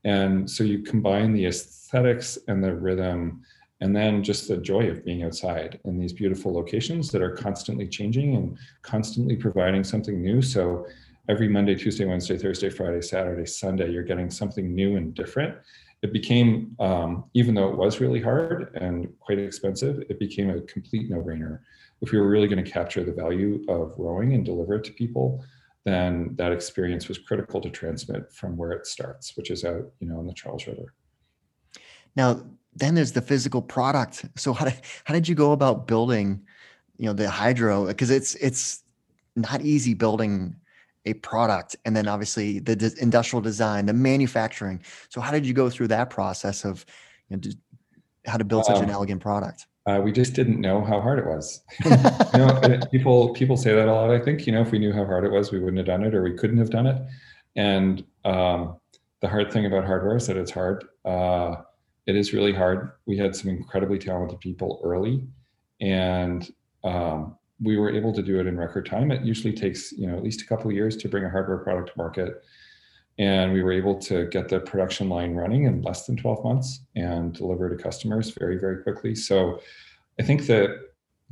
[0.04, 3.42] And so, you combine the aesthetics and the rhythm,
[3.84, 7.88] and then just the joy of being outside in these beautiful locations that are constantly
[7.88, 10.42] changing and constantly providing something new.
[10.42, 10.88] So,
[11.30, 15.56] every Monday, Tuesday, Wednesday, Thursday, Friday, Saturday, Sunday, you're getting something new and different
[16.04, 20.62] it became, um, even though it was really hard and quite expensive, it became a
[20.64, 21.60] complete no-brainer.
[22.02, 24.92] If we were really going to capture the value of rowing and deliver it to
[24.92, 25.44] people,
[25.86, 30.08] then that experience was critical to transmit from where it starts, which is out, you
[30.08, 30.94] know, on the Charles River.
[32.18, 32.44] Now,
[32.76, 34.26] then there's the physical product.
[34.36, 36.42] So how did how did you go about building,
[36.98, 37.88] you know, the Hydrow?
[37.88, 38.84] Because it's it's
[39.36, 40.56] not easy building
[41.06, 45.54] a product and then obviously the de- industrial design the manufacturing so how did you
[45.54, 46.86] go through that process of
[47.30, 47.42] you know,
[48.26, 51.20] how to build such um, an elegant product uh, we just didn't know how hard
[51.20, 54.72] it was you know people people say that a lot i think you know if
[54.72, 56.70] we knew how hard it was we wouldn't have done it or we couldn't have
[56.70, 57.02] done it
[57.56, 58.78] and um,
[59.22, 61.56] the hard thing about hardware is that it's hard uh,
[62.06, 65.24] it is really hard we had some incredibly talented people early
[65.82, 66.52] and
[66.84, 69.12] um, we were able to do it in record time.
[69.12, 71.60] It usually takes, you know, at least a couple of years to bring a hardware
[71.60, 72.44] product to market.
[73.20, 76.82] And we were able to get the production line running in less than 12 months
[76.96, 79.14] and deliver to customers very, very quickly.
[79.14, 79.62] So
[80.20, 80.80] I think that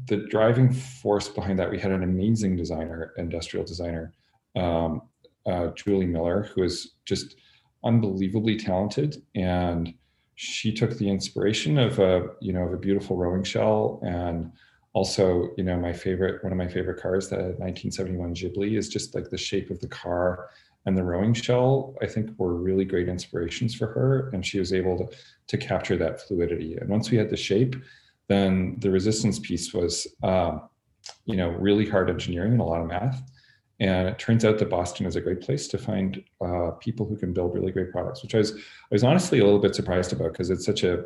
[0.08, 4.14] the driving force behind that, we had an amazing designer, industrial designer,
[4.56, 5.02] um,
[5.46, 7.36] uh, Julie Miller, who is just
[7.84, 9.24] unbelievably talented.
[9.36, 9.94] And
[10.42, 14.52] she took the inspiration of a, you know, of a beautiful rowing shell and
[14.94, 19.16] also you know my favorite one of my favorite cars the 1971 ghibli is just
[19.16, 20.50] like the shape of the car
[20.86, 24.74] and the rowing shell i think were really great inspirations for her and she was
[24.74, 25.08] able to,
[25.48, 26.76] to capture that fluidity.
[26.76, 27.76] And once we had the shape
[28.28, 30.64] then the resistance piece was um,
[31.24, 33.22] you know really hard engineering and a lot of math
[33.82, 37.17] and it turns out that boston is a great place to find uh, people who
[37.17, 40.13] can build really great products which i was i was honestly a little bit surprised
[40.13, 41.04] about because it's such a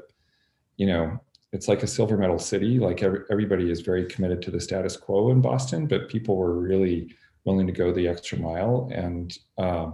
[0.78, 1.20] you know
[1.56, 2.80] it's like a silver medal city.
[2.80, 6.60] Like every, everybody is very committed to the status quo in Boston, but people were
[6.60, 9.92] really willing to go the extra mile and uh,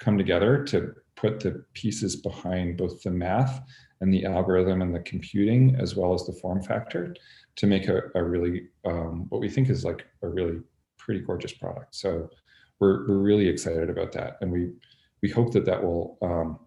[0.00, 3.62] come together to put the pieces behind both the math
[4.00, 7.14] and the algorithm and the computing as well as the form factor
[7.54, 10.58] to make a, a really um, what we think is like a really
[11.04, 11.94] pretty gorgeous product.
[11.94, 12.30] So
[12.80, 14.38] we're, we're really excited about that.
[14.40, 14.72] And we
[15.22, 16.58] we hope that that will um,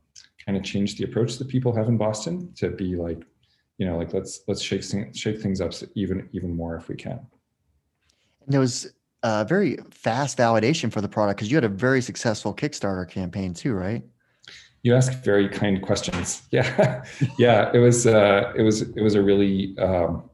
[0.44, 3.24] kind of change the approach that people have in boston to be like
[3.78, 7.20] you know like let's let's shake shake things up even even more if we can.
[8.46, 8.92] And there was
[9.24, 13.54] a very fast validation for the product because you had a very successful kickstarter campaign
[13.54, 14.04] too right?
[14.84, 16.44] You ask very kind questions.
[16.52, 17.04] Yeah.
[17.38, 20.30] Yeah it was uh it was it was a really um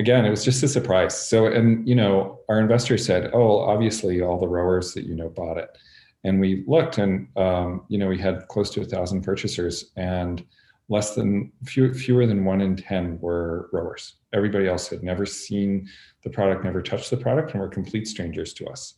[0.00, 4.20] again it was just a surprise so and you know our investor said oh obviously
[4.20, 5.76] all the rowers that you know bought it
[6.24, 10.44] and we looked and um, you know we had close to a thousand purchasers and
[10.90, 14.16] less than few, fewer than one in 10 were rowers.
[14.34, 15.88] Everybody else had never seen
[16.24, 18.94] the product, never touched the product, and were complete strangers to us.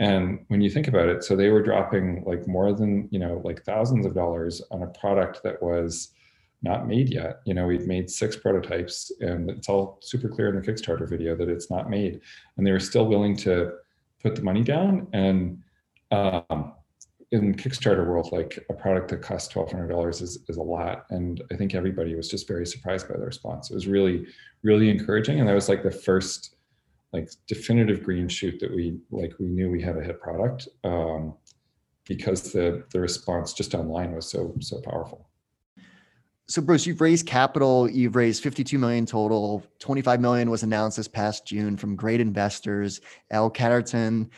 [0.00, 3.40] And when you think about it, so they were dropping like more than, you know,
[3.44, 6.10] like thousands of dollars on a product that was
[6.62, 7.40] not made yet.
[7.46, 11.34] You know, we've made six prototypes and it's all super clear in the Kickstarter video
[11.36, 12.20] that it's not made.
[12.56, 13.72] And they were still willing to
[14.22, 15.06] put the money down.
[15.12, 15.62] And
[16.10, 16.74] um,
[17.32, 21.06] in Kickstarter world, like a product that costs twelve hundred dollars is is a lot,
[21.10, 23.70] and I think everybody was just very surprised by the response.
[23.70, 24.26] It was really,
[24.62, 26.56] really encouraging, and that was like the first
[27.12, 31.34] like definitive green shoot that we like we knew we had a hit product um,
[32.04, 35.29] because the the response just online was so so powerful.
[36.50, 37.88] So Bruce, you've raised capital.
[37.88, 39.64] You've raised 52 million total.
[39.78, 43.48] 25 million was announced this past June from great investors, L.
[43.48, 44.28] Catterton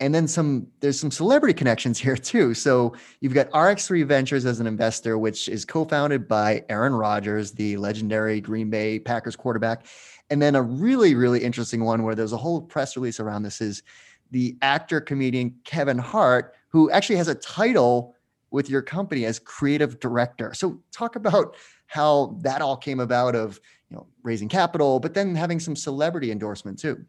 [0.00, 4.58] and then some there's some celebrity connections here too so you've got rx3 ventures as
[4.58, 9.84] an investor which is co-founded by aaron rodgers the legendary green bay packers quarterback
[10.30, 13.60] and then a really really interesting one where there's a whole press release around this
[13.60, 13.82] is
[14.30, 18.16] the actor comedian kevin hart who actually has a title
[18.50, 23.60] with your company as creative director so talk about how that all came about of
[23.88, 27.04] you know raising capital but then having some celebrity endorsement too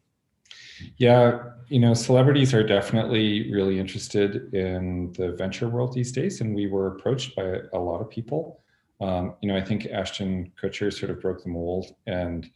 [0.98, 6.56] yeah, you know, celebrities are definitely really interested in the venture world these days, and
[6.56, 8.62] we were approached by a lot of people.
[9.00, 12.50] Um, you know, I think Ashton Kutcher sort of broke the mold, and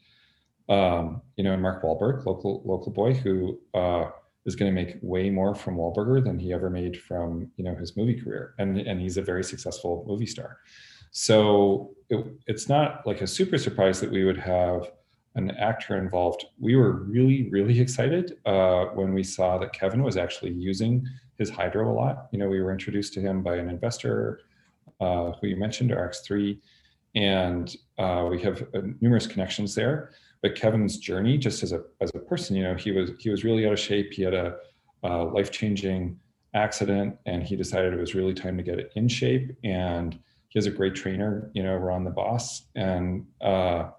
[0.70, 4.10] um, you know, and Mark Wahlberg, local local boy, who uh,
[4.46, 7.76] is going to make way more from Wahlburger than he ever made from you know
[7.76, 10.58] his movie career, and and he's a very successful movie star.
[11.12, 14.92] So it, it's not like a super surprise that we would have
[15.36, 16.46] an actor involved.
[16.60, 21.06] We were really, really excited uh, when we saw that Kevin was actually using
[21.38, 22.28] his Hydrow a lot.
[22.32, 24.42] You know, we were introduced to him by an investor
[25.02, 26.58] uh, who you mentioned, RX3,
[27.16, 30.12] and uh, we have uh, numerous connections there.
[30.46, 33.44] But Kevin's journey, just as a as a person, you know, he was he was
[33.44, 34.14] really out of shape.
[34.14, 34.58] He had a,
[35.02, 36.20] a life changing
[36.54, 39.58] accident, and he decided it was really time to get it in shape.
[39.64, 40.14] And
[40.50, 43.90] he has a great trainer, you know, Ron the Boss, and uh,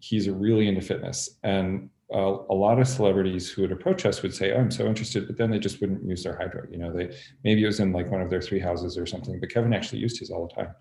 [0.00, 1.38] he's really into fitness.
[1.44, 4.86] And uh, a lot of celebrities who would approach us would say, oh, I'm so
[4.86, 6.66] interested, but then they just wouldn't use their Hydrow.
[6.72, 9.38] You know, they maybe it was in like one of their three houses or something,
[9.38, 10.74] but Kevin actually used his all the time.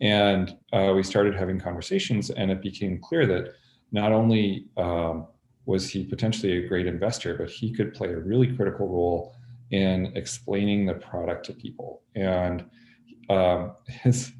[0.00, 3.54] And uh, we started having conversations, and it became clear that
[3.92, 5.26] not only um,
[5.66, 9.34] was he potentially a great investor, but he could play a really critical role
[9.70, 12.02] in explaining the product to people.
[12.14, 12.64] And
[13.28, 14.32] um, his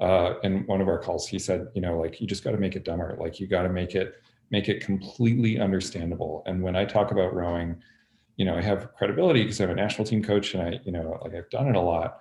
[0.00, 2.58] uh, in one of our calls, he said, you know, like you just got to
[2.58, 3.16] make it dumber.
[3.18, 4.14] Like you got to make it
[4.50, 6.42] make it completely understandable.
[6.46, 7.76] And when I talk about rowing,
[8.36, 11.18] you know, I have credibility because I'm a national team coach and I, you know,
[11.22, 12.18] like I've done it a lot.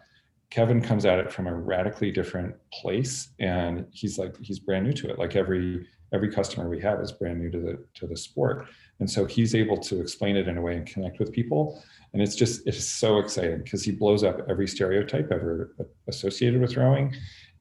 [0.50, 4.94] Kevin comes at it from a radically different place, and he's like he's brand new
[4.94, 5.18] to it.
[5.18, 8.68] Like every every customer we have is brand new to the to the sport,
[9.00, 11.84] and so he's able to explain it in a way and connect with people.
[12.14, 15.76] And it's just it's so exciting because he blows up every stereotype ever
[16.08, 17.14] associated with rowing,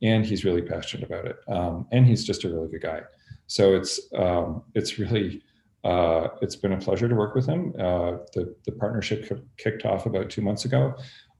[0.02, 1.36] and he's really passionate about it.
[1.48, 3.00] Um, and he's just a really good guy.
[3.46, 5.42] So it's um, it's really
[5.84, 7.72] uh, it's been a pleasure to work with him.
[7.78, 10.94] Uh, the the partnership kicked off about two months ago.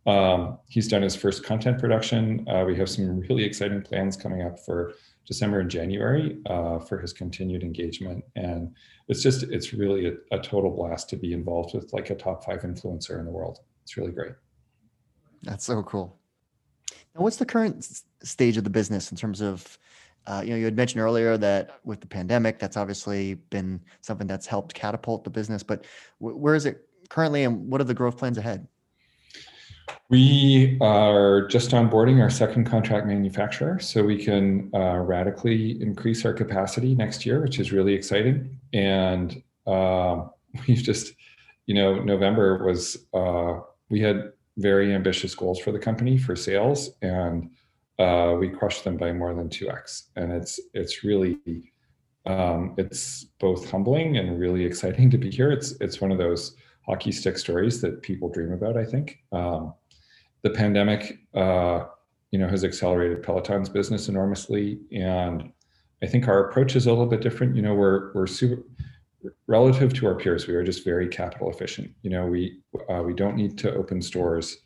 [0.07, 2.47] Um, he's done his first content production.
[2.49, 4.95] Uh, we have some really exciting plans coming up for
[5.27, 8.25] December and January uh, for his continued engagement.
[8.37, 8.75] And
[9.09, 12.45] it's just it's really a, a total blast to be involved with like a top
[12.45, 13.61] five influencer in the world.
[13.83, 14.33] It's really great.
[15.43, 16.19] That's so cool.
[17.15, 17.87] Now, what's the current
[18.23, 19.79] stage of the business in terms of,
[20.27, 24.27] uh, you know, you had mentioned earlier that with the pandemic, that's obviously been something
[24.27, 25.63] that's helped catapult the business.
[25.63, 25.85] But
[26.21, 28.67] w- where is it currently, and what are the growth plans ahead?
[30.09, 36.35] We are just onboarding our second contract manufacturer, so we can uh, radically increase our
[36.35, 38.59] capacity next year, which is really exciting.
[38.73, 40.27] And uh,
[40.67, 41.15] we've just,
[41.67, 46.91] you know, November was uh, we had very ambitious goals for the company for sales,
[47.01, 47.51] and
[47.99, 50.11] uh, we crushed them by more than two x.
[50.17, 51.39] And it's it's really
[52.27, 55.51] um, it's both humbling and really exciting to be here.
[55.51, 56.55] It's it's one of those
[56.87, 58.77] hockey stick stories that people dream about.
[58.77, 59.75] I think um,
[60.43, 61.85] the pandemic, uh,
[62.31, 65.53] you know, has accelerated Peloton's business enormously, and
[66.03, 67.55] I think our approach is a little bit different.
[67.55, 68.63] You know, we're we're super
[69.47, 70.47] relative to our peers.
[70.47, 71.93] We are just very capital efficient.
[72.03, 74.59] You know, we uh, we don't need to open stores.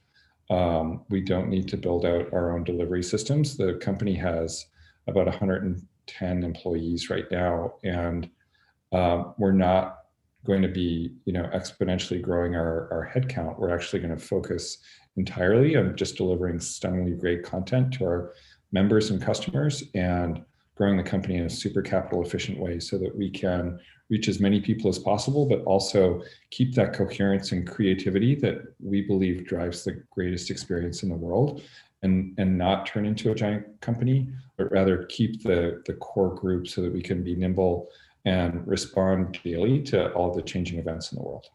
[0.49, 3.57] Um, we don't need to build out our own delivery systems.
[3.57, 4.67] The company has
[5.09, 8.31] about 110 employees right now, and
[8.93, 10.06] um, we're not
[10.47, 13.59] going to be, you know, exponentially growing our our headcount.
[13.59, 14.79] We're actually going to focus
[15.17, 18.35] entirely on just delivering stunningly great content to our
[18.73, 20.45] members and customers and
[20.77, 23.79] growing the company in a super capital efficient way so that we can
[24.11, 29.01] reach as many people as possible, but also keep that coherence and creativity that we
[29.01, 31.63] believe drives the greatest experience in the world
[32.03, 36.69] and, and not turn into a giant company, but rather keep the, the core group
[36.69, 37.89] so that we can be nimble
[38.27, 41.47] and respond daily to all the changing events in the world.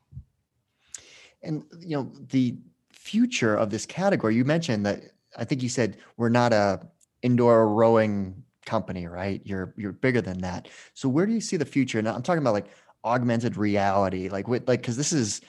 [1.43, 2.55] And you know, the
[2.91, 5.01] future of this category, you mentioned that
[5.37, 6.79] I think you said we're not a
[7.21, 9.41] indoor rowing company, right?
[9.43, 10.69] You're you're bigger than that.
[10.93, 12.01] So where do you see the future?
[12.01, 12.67] Now I'm talking about like
[13.03, 15.41] augmented reality, like with like because this is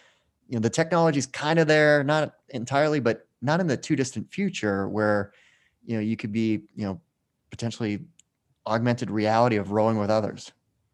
[0.49, 4.33] you know the technology's kind of there, not entirely, but not in the too distant
[4.33, 5.33] future where
[5.85, 7.01] you know you could be you know
[7.51, 8.01] potentially
[8.67, 10.53] augmented reality of rowing with others.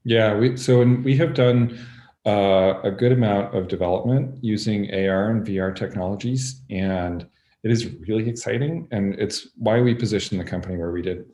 [0.09, 1.79] Yeah, we so we have done
[2.25, 7.27] uh, a good amount of development using AR and VR technologies and
[7.62, 11.27] it is really exciting and it's why we positioned the company where we did.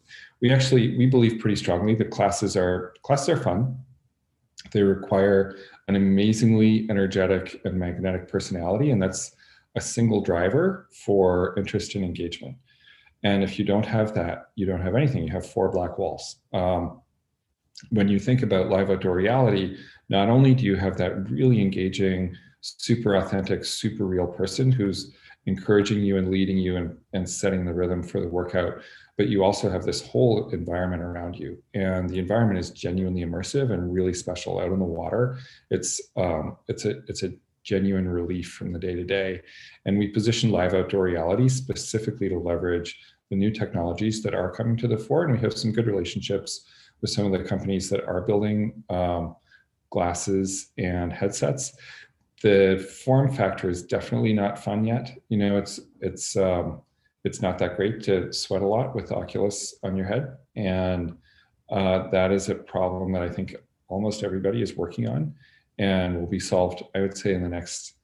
[0.43, 3.79] We actually we believe pretty strongly that classes are classes are fun.
[4.73, 5.57] They require
[5.87, 9.37] an amazingly energetic and magnetic personality and that's
[9.77, 12.57] a single driver for interest and engagement.
[13.23, 15.23] And if you don't have that you don't have anything.
[15.23, 16.41] You have four black walls.
[16.53, 17.03] Um,
[17.91, 19.77] when you think about live outdoor reality
[20.09, 25.13] not only do you have that really engaging super authentic super real person who's
[25.47, 28.81] encouraging you and leading you and, and setting the rhythm for the workout
[29.17, 31.63] but you also have this whole environment around you.
[31.75, 35.39] And the environment is genuinely immersive and really special out in the water.
[35.71, 37.33] It's um, it's a it's a
[37.63, 39.41] genuine relief from the day to day
[39.87, 44.77] and we position live outdoor reality specifically to leverage the new technologies that are coming
[44.77, 46.67] to the fore and we have some good relationships
[47.01, 49.37] with some of the companies that are building um,
[49.91, 51.77] glasses and headsets
[52.45, 55.17] the form factor is definitely not fun yet.
[55.31, 56.83] You know, it's it's um,
[57.25, 61.17] it's not that great to sweat a lot with Oculus on your head, and
[61.71, 63.57] uh, that is a problem that I think
[63.89, 65.35] almost everybody is working on,
[65.79, 66.83] and will be solved.
[66.95, 67.95] I would say in the next,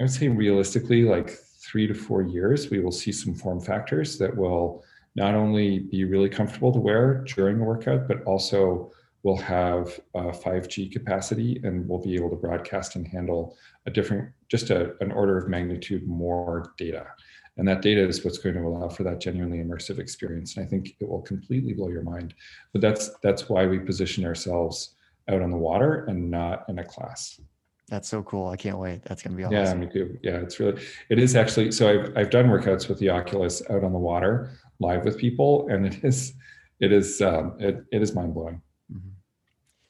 [0.00, 4.18] I would say realistically, like three to four years, we will see some form factors
[4.18, 4.82] that will
[5.14, 8.90] not only be really comfortable to wear during a workout, but also
[9.22, 14.30] will have uh, 5G capacity and we'll be able to broadcast and handle a different,
[14.48, 17.06] just a, an order of magnitude more data.
[17.56, 20.56] And that data is what's going to allow for that genuinely immersive experience.
[20.56, 22.34] And I think it will completely blow your mind.
[22.72, 24.96] But that's that's why we position ourselves
[25.28, 27.40] out on the water and not in a class.
[27.88, 28.48] That's so cool.
[28.48, 29.02] I can't wait.
[29.04, 29.82] That's going to be awesome.
[29.82, 30.18] Yeah, me too.
[30.22, 33.84] Yeah, it's really, it is actually, so I've, I've done workouts with the Oculus out
[33.84, 36.34] on the water live with people and it is,
[36.80, 38.60] it is, um, it, it is mind blowing.
[38.92, 39.08] Mm-hmm.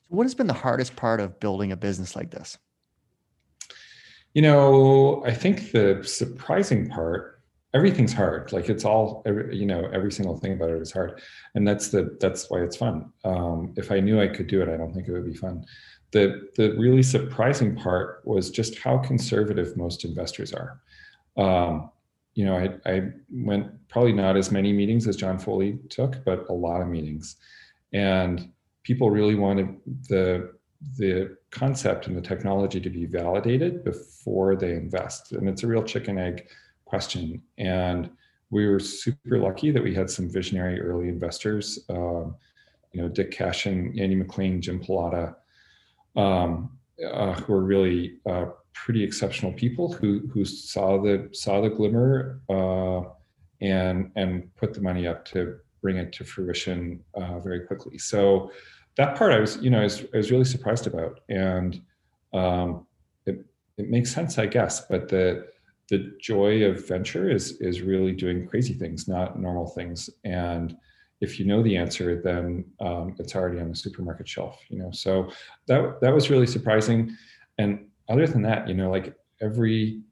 [0.09, 2.59] What has been the hardest part of building a business like this?
[4.35, 7.41] You know, I think the surprising part,
[7.73, 8.53] everything's hard.
[8.53, 11.21] Like it's all, every, you know, every single thing about it is hard,
[11.55, 13.13] and that's the that's why it's fun.
[13.25, 15.65] Um, if I knew I could do it, I don't think it would be fun.
[16.11, 20.81] The the really surprising part was just how conservative most investors are.
[21.37, 21.91] Um,
[22.35, 26.49] you know, I, I went probably not as many meetings as John Foley took, but
[26.49, 27.37] a lot of meetings,
[27.93, 28.51] and
[28.83, 29.77] people really wanted
[30.09, 30.53] the
[30.99, 35.33] the concept and the technology to be validated before they invest.
[35.33, 36.49] And it's a real chicken egg
[36.85, 37.41] question.
[37.57, 38.11] And
[38.51, 42.37] we were super lucky that we had some visionary early investors um,
[42.93, 45.35] you know dick cashin andy mclean jim pallotta
[46.17, 46.79] um,
[47.13, 52.41] uh, who are really uh, pretty exceptional people who who saw the saw the glimmer
[52.51, 53.03] uh,
[53.61, 58.51] and and put the money up to bring it to fruition uh, very quickly so
[58.97, 61.81] that part I was, you know, I was, I was really surprised about, and
[62.33, 62.87] um,
[63.27, 63.45] it
[63.77, 64.87] it makes sense, I guess.
[64.87, 65.49] But the
[65.91, 70.11] the joy of venture is is really doing crazy things, not normal things.
[70.25, 70.77] And
[71.21, 74.61] if you know the answer, then um, it's already on the supermarket shelf.
[74.69, 75.31] You know, so
[75.67, 77.17] that that was really surprising.
[77.59, 80.03] And other than that, you know, like every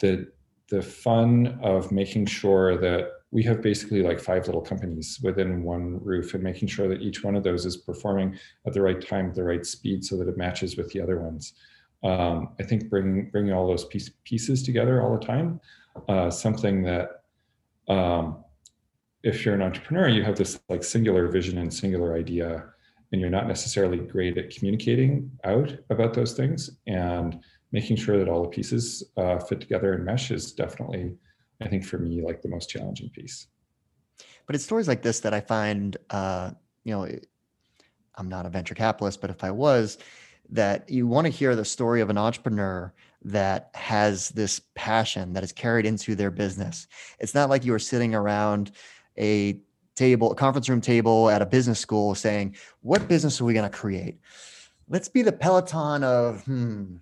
[0.00, 0.30] the
[0.68, 5.98] the fun of making sure that we have basically like five little companies within one
[6.02, 9.28] roof and making sure that each one of those is performing at the right time
[9.28, 11.54] at the right speed so that it matches with the other ones.
[12.04, 15.60] Um, i think bringing bringing all those piece, pieces together all the time
[16.08, 17.22] uh, something that
[17.88, 18.42] um,
[19.22, 22.64] if you're an entrepreneur you have this like singular vision and singular idea
[23.12, 27.38] and you're not necessarily great at communicating out about those things and
[27.70, 31.14] making sure that all the pieces uh, fit together and mesh is definitely
[31.60, 33.46] i think for me like the most challenging piece.
[34.46, 36.50] But it's stories like this that i find uh,
[36.84, 37.08] you know
[38.16, 39.98] i'm not a venture capitalist but if i was
[40.50, 42.92] that you want to hear the story of an entrepreneur
[43.24, 46.86] that has this passion that is carried into their business.
[47.18, 48.72] It's not like you are sitting around
[49.18, 49.60] a
[49.94, 53.70] table, a conference room table at a business school saying, what business are we going
[53.70, 54.18] to create?
[54.88, 56.96] Let's be the Peloton of, hmm,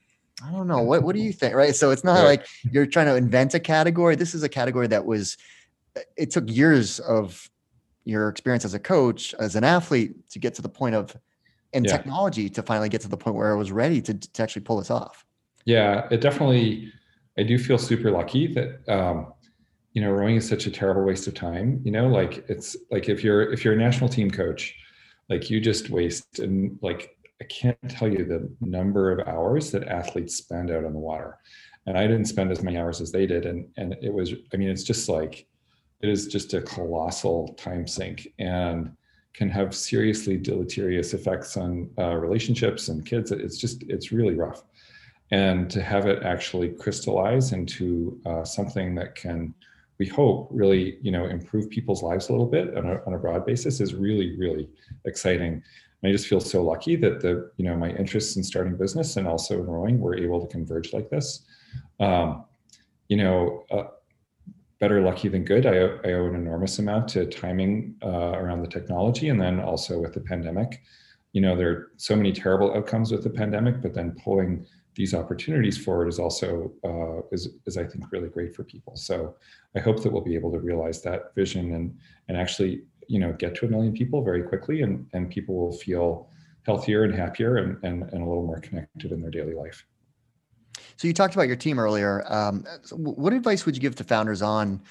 [0.46, 0.82] I don't know.
[0.82, 1.54] What, what do you think?
[1.54, 1.74] Right.
[1.74, 2.24] So it's not right.
[2.24, 4.16] like you're trying to invent a category.
[4.16, 5.36] This is a category that was,
[6.16, 7.50] it took years of
[8.04, 11.16] your experience as a coach, as an athlete to get to the point of,
[11.72, 11.96] and yeah.
[11.96, 14.78] technology to finally get to the point where I was ready to, to actually pull
[14.78, 15.24] this off.
[15.64, 16.92] Yeah, it definitely,
[17.38, 19.32] I do feel super lucky that, um,
[19.92, 23.08] you know rowing is such a terrible waste of time you know like it's like
[23.08, 24.74] if you're if you're a national team coach
[25.28, 29.88] like you just waste and like i can't tell you the number of hours that
[29.88, 31.38] athletes spend out on the water.
[31.86, 34.56] And i didn't spend as many hours as they did and and it was i
[34.56, 35.46] mean it's just like
[36.00, 38.92] it is just a colossal time sink and
[39.34, 43.30] can have seriously deleterious effects on uh, relationships and kids.
[43.32, 44.64] It's just it's really rough.
[45.30, 49.54] And to have it actually crystallize into uh, something that can
[50.00, 53.18] we hope really you know improve people's lives a little bit on a, on a
[53.18, 54.68] broad basis is really really
[55.04, 55.62] exciting.
[56.02, 59.18] And i just feel so lucky that the you know my interests in starting business
[59.18, 61.44] and also in rowing were able to converge like this.
[62.00, 62.46] Um,
[63.08, 63.88] you know uh,
[64.80, 65.74] better lucky than good I,
[66.08, 70.14] I owe an enormous amount to timing uh, around the technology and then also with
[70.14, 70.80] the pandemic.
[71.34, 75.14] You know there are so many terrible outcomes with the pandemic but then pulling these
[75.14, 78.96] opportunities forward is also uh, is, is I think really great for people.
[78.96, 79.36] So
[79.76, 81.96] I hope that we'll be able to realize that vision and
[82.28, 85.72] and actually you know get to a million people very quickly and and people will
[85.72, 86.28] feel
[86.66, 89.84] healthier and happier and and, and a little more connected in their daily life.
[90.96, 92.24] So you talked about your team earlier.
[92.26, 94.82] Um, what advice would you give to founders on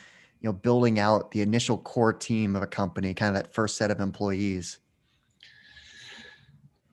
[0.41, 3.75] you know building out the initial core team of a company, kind of that first
[3.75, 4.79] set of employees?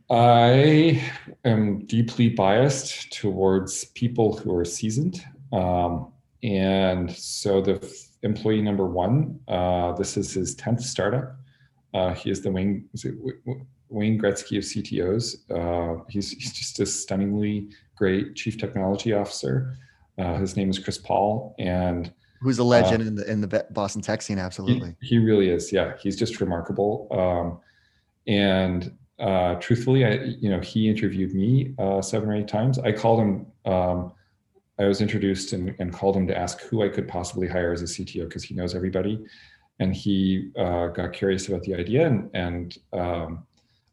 [0.09, 1.03] I
[1.45, 5.25] am deeply biased towards people who are seasoned.
[5.53, 7.89] Um, and so the f-
[8.23, 11.37] employee number one, uh, this is his 10th startup.
[11.93, 13.07] Uh, he is the Wayne, is
[13.89, 15.51] Wayne Gretzky of CTOs.
[15.51, 19.77] Uh, he's, he's just a stunningly great chief technology officer.
[20.19, 21.55] Uh, his name is Chris Paul.
[21.59, 24.39] And who's a legend uh, in the in the Boston tech scene.
[24.39, 25.73] Absolutely, he, he really is.
[25.73, 27.09] Yeah, he's just remarkable.
[27.11, 27.61] Um,
[28.33, 32.79] and uh, truthfully, I, you know, he interviewed me uh, seven or eight times.
[32.79, 33.47] I called him.
[33.65, 34.13] Um,
[34.79, 37.81] I was introduced and, and, called him to ask who I could possibly hire as
[37.81, 39.25] a CTO because he knows everybody,
[39.79, 43.47] and he uh, got curious about the idea and and um,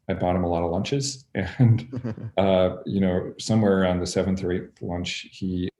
[0.08, 1.24] I bought him a lot of lunches.
[1.34, 5.70] And uh, you know, somewhere around the seventh or eighth lunch, he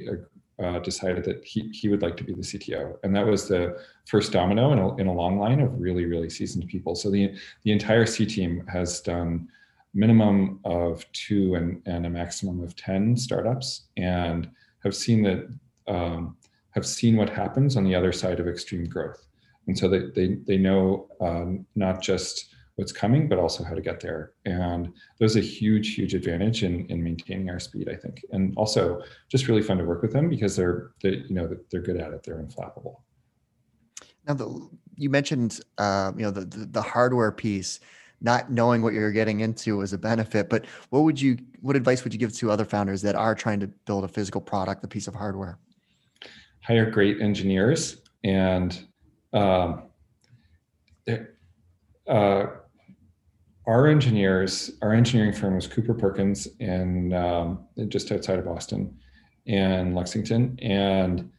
[0.63, 2.97] uh, decided that he, he would like to be the CTO.
[3.03, 6.31] And that was the first domino in a, in a long line of really, really
[6.31, 6.95] seasoned people.
[6.95, 7.35] So the,
[7.65, 9.49] the entire C team has done
[9.95, 14.51] minimum of two and, and a maximum of 10 startups and
[14.83, 15.49] have seen that
[15.87, 16.37] um,
[16.71, 19.27] have seen what happens on the other side of extreme growth.
[19.67, 23.81] And so they, they, they know um, not just what's coming, but also how to
[23.81, 24.33] get there.
[24.45, 28.25] And there's a huge, huge advantage in, in maintaining our speed, I think.
[28.33, 31.83] And also just really fun to work with them because they're, they, you know, they're
[31.83, 32.23] good at it.
[32.25, 32.97] They're inflappable.
[34.27, 37.79] Now, the, you mentioned, uh, you know, the, the, the hardware piece,
[38.21, 42.03] not knowing what you're getting into is a benefit, but what would you, what advice
[42.03, 44.89] would you give to other founders that are trying to build a physical product, a
[44.89, 45.59] piece of hardware?
[46.63, 48.81] Hire great engineers and,
[49.33, 49.83] um,
[52.09, 52.47] uh,
[53.67, 58.97] our engineers, our engineering firm was Cooper Perkins in um, just outside of Boston
[59.47, 61.31] and Lexington, and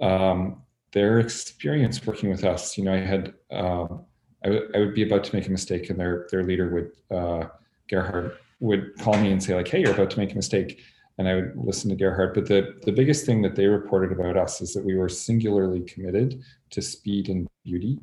[0.00, 0.62] um,
[0.92, 2.78] their experience working with us.
[2.78, 4.04] You know, I had um,
[4.44, 7.16] I, w- I would be about to make a mistake, and their their leader would
[7.16, 7.48] uh,
[7.88, 10.80] Gerhard would call me and say like, "Hey, you're about to make a mistake,"
[11.18, 12.34] and I would listen to Gerhard.
[12.34, 15.80] But the the biggest thing that they reported about us is that we were singularly
[15.80, 17.98] committed to speed and beauty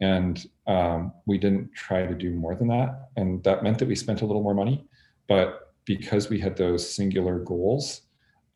[0.00, 3.08] and um, we didn't try to do more than that.
[3.16, 4.86] And that meant that we spent a little more money.
[5.28, 8.02] But because we had those singular goals,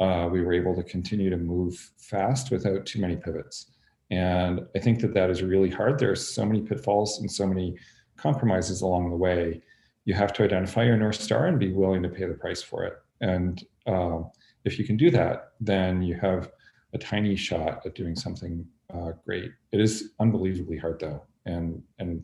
[0.01, 3.73] uh, we were able to continue to move fast without too many pivots.
[4.11, 5.99] And I think that that is really hard.
[5.99, 7.77] There are so many pitfalls and so many
[8.17, 9.63] compromises along the way.
[10.05, 12.85] You have to identify your North Star and be willing to pay the price for
[12.85, 12.95] it.
[13.21, 14.31] And um,
[14.65, 16.51] if you can do that, then you have
[16.93, 19.51] a tiny shot at doing something uh, great.
[19.73, 21.23] It is unbelievably hard though.
[21.47, 22.23] And, and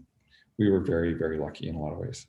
[0.58, 2.26] we were very, very lucky in a lot of ways.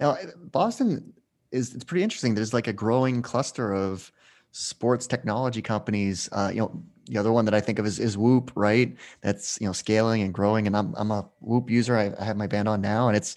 [0.00, 1.12] Now, Boston
[1.52, 2.34] is it's pretty interesting.
[2.34, 4.10] There's like a growing cluster of
[4.50, 6.28] sports technology companies.
[6.32, 8.96] Uh, you know, the other one that I think of is, is Whoop, right?
[9.20, 10.66] That's you know scaling and growing.
[10.66, 11.96] And I'm I'm a Whoop user.
[11.96, 13.36] I, I have my band on now, and it's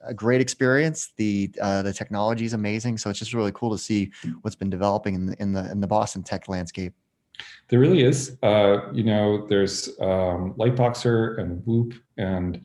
[0.00, 1.12] a great experience.
[1.16, 2.98] The uh, the technology is amazing.
[2.98, 5.80] So it's just really cool to see what's been developing in the in the in
[5.80, 6.94] the Boston tech landscape.
[7.68, 8.36] There really is.
[8.42, 12.60] Uh, you know, there's um, Lightboxer and Whoop and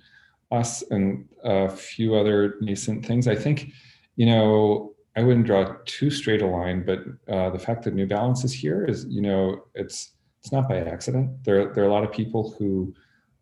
[0.52, 3.28] us and a few other nascent things.
[3.28, 3.72] I think
[4.18, 7.00] you know, I wouldn't draw too straight a line, but
[7.34, 10.80] uh, the fact that New Balance is here is, you know, it's it's not by
[10.80, 11.44] accident.
[11.44, 12.94] There there are a lot of people who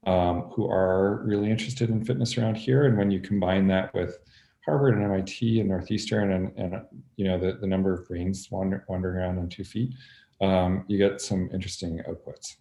[0.06, 4.20] um, who are really interested in fitness around here, and when you combine that with
[4.66, 6.82] Harvard and MIT and Northeastern, and and
[7.16, 9.94] you know the the number of brains wander, wandering around on two feet,
[10.42, 12.56] um, you get some interesting outputs.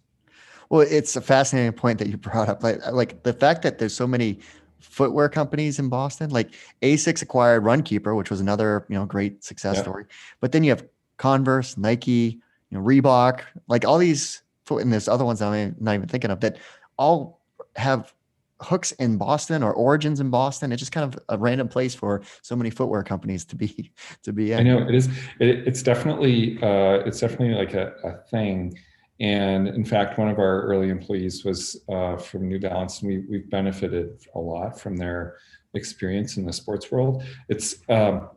[0.69, 2.63] Well, it's a fascinating point that you brought up.
[2.63, 4.39] Like, like the fact that there's so many
[4.79, 6.29] footwear companies in Boston.
[6.29, 10.05] Like Asics acquired Runkeeper, which was another you know great success story.
[10.39, 10.85] But then you have
[11.17, 15.93] Converse, Nike, you know Reebok, like all these foot and there's other ones I'm not
[15.93, 16.57] even thinking of that
[16.97, 17.39] all
[17.75, 18.13] have
[18.61, 20.71] hooks in Boston or origins in Boston.
[20.71, 23.91] It's just kind of a random place for so many footwear companies to be
[24.23, 24.59] to be in.
[24.59, 25.07] I know it is.
[25.39, 28.77] It, it's definitely uh, it's definitely like a, a thing.
[29.19, 33.19] And in fact, one of our early employees was uh, from New Balance, and we,
[33.29, 35.37] we've benefited a lot from their
[35.73, 37.23] experience in the sports world.
[37.47, 38.29] It's um,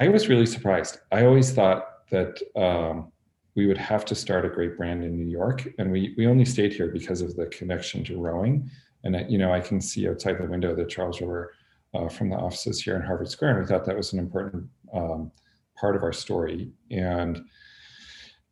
[0.00, 0.98] I was really surprised.
[1.12, 3.12] I always thought that um,
[3.54, 6.44] we would have to start a great brand in New York, and we we only
[6.44, 8.70] stayed here because of the connection to rowing.
[9.04, 11.52] And you know, I can see outside the window the Charles River
[11.94, 14.66] uh, from the offices here in Harvard Square, and we thought that was an important
[14.92, 15.30] um,
[15.78, 16.70] part of our story.
[16.90, 17.40] And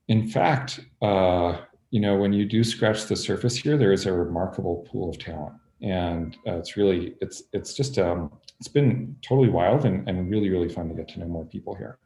[0.09, 1.59] in fact, uh,
[1.91, 5.19] you know, when you do scratch the surface here, there is a remarkable pool of
[5.19, 10.31] talent, and uh, it's really it's it's just um, it's been totally wild and, and
[10.31, 11.99] really really fun to get to know more people here.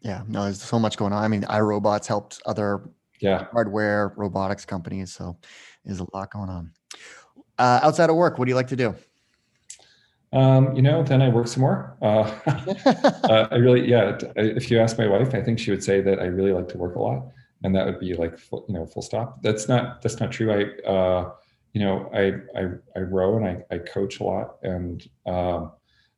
[0.00, 1.22] Yeah, no, there's so much going on.
[1.22, 5.36] I mean, iRobots helped other yeah hardware robotics companies, so
[5.84, 6.72] there's a lot going on.
[7.58, 8.94] Uh, outside of work, what do you like to do?
[10.32, 11.96] Um, you know, then I work some more.
[12.02, 12.30] Uh,
[13.24, 14.18] uh, I really, yeah.
[14.36, 16.78] If you ask my wife, I think she would say that I really like to
[16.78, 17.28] work a lot,
[17.62, 19.42] and that would be like, full, you know, full stop.
[19.42, 20.52] That's not that's not true.
[20.52, 21.32] I, uh,
[21.72, 25.72] you know, I I, I row and I, I coach a lot, and um,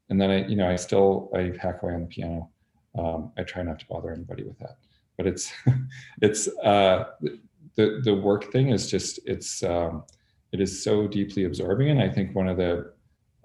[0.08, 2.50] and then I, you know, I still I hack away on the piano.
[2.98, 4.76] Um, I try not to bother anybody with that,
[5.16, 5.52] but it's
[6.20, 7.04] it's uh,
[7.76, 10.02] the the work thing is just it's um,
[10.52, 12.92] it is so deeply absorbing, and I think one of the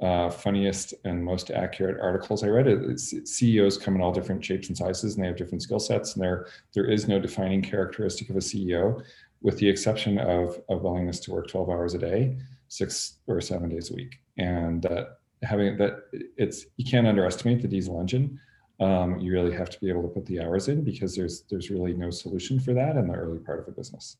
[0.01, 2.67] uh, funniest and most accurate articles I read.
[2.67, 6.13] It's, CEOs come in all different shapes and sizes, and they have different skill sets.
[6.13, 9.01] And there, there is no defining characteristic of a CEO,
[9.41, 12.37] with the exception of a willingness to work 12 hours a day,
[12.67, 14.19] six or seven days a week.
[14.37, 15.05] And uh,
[15.43, 16.03] having that,
[16.37, 18.39] it's you can't underestimate the diesel engine.
[18.81, 21.69] Um, you really have to be able to put the hours in because there's there's
[21.69, 24.17] really no solution for that in the early part of a business.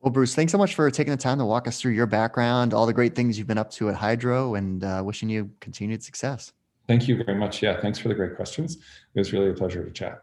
[0.00, 2.72] Well, Bruce, thanks so much for taking the time to walk us through your background,
[2.72, 6.04] all the great things you've been up to at Hydrow, and uh, wishing you continued
[6.04, 6.52] success.
[6.86, 7.62] Thank you very much.
[7.62, 8.76] Yeah, thanks for the great questions.
[8.76, 10.22] It was really a pleasure to chat.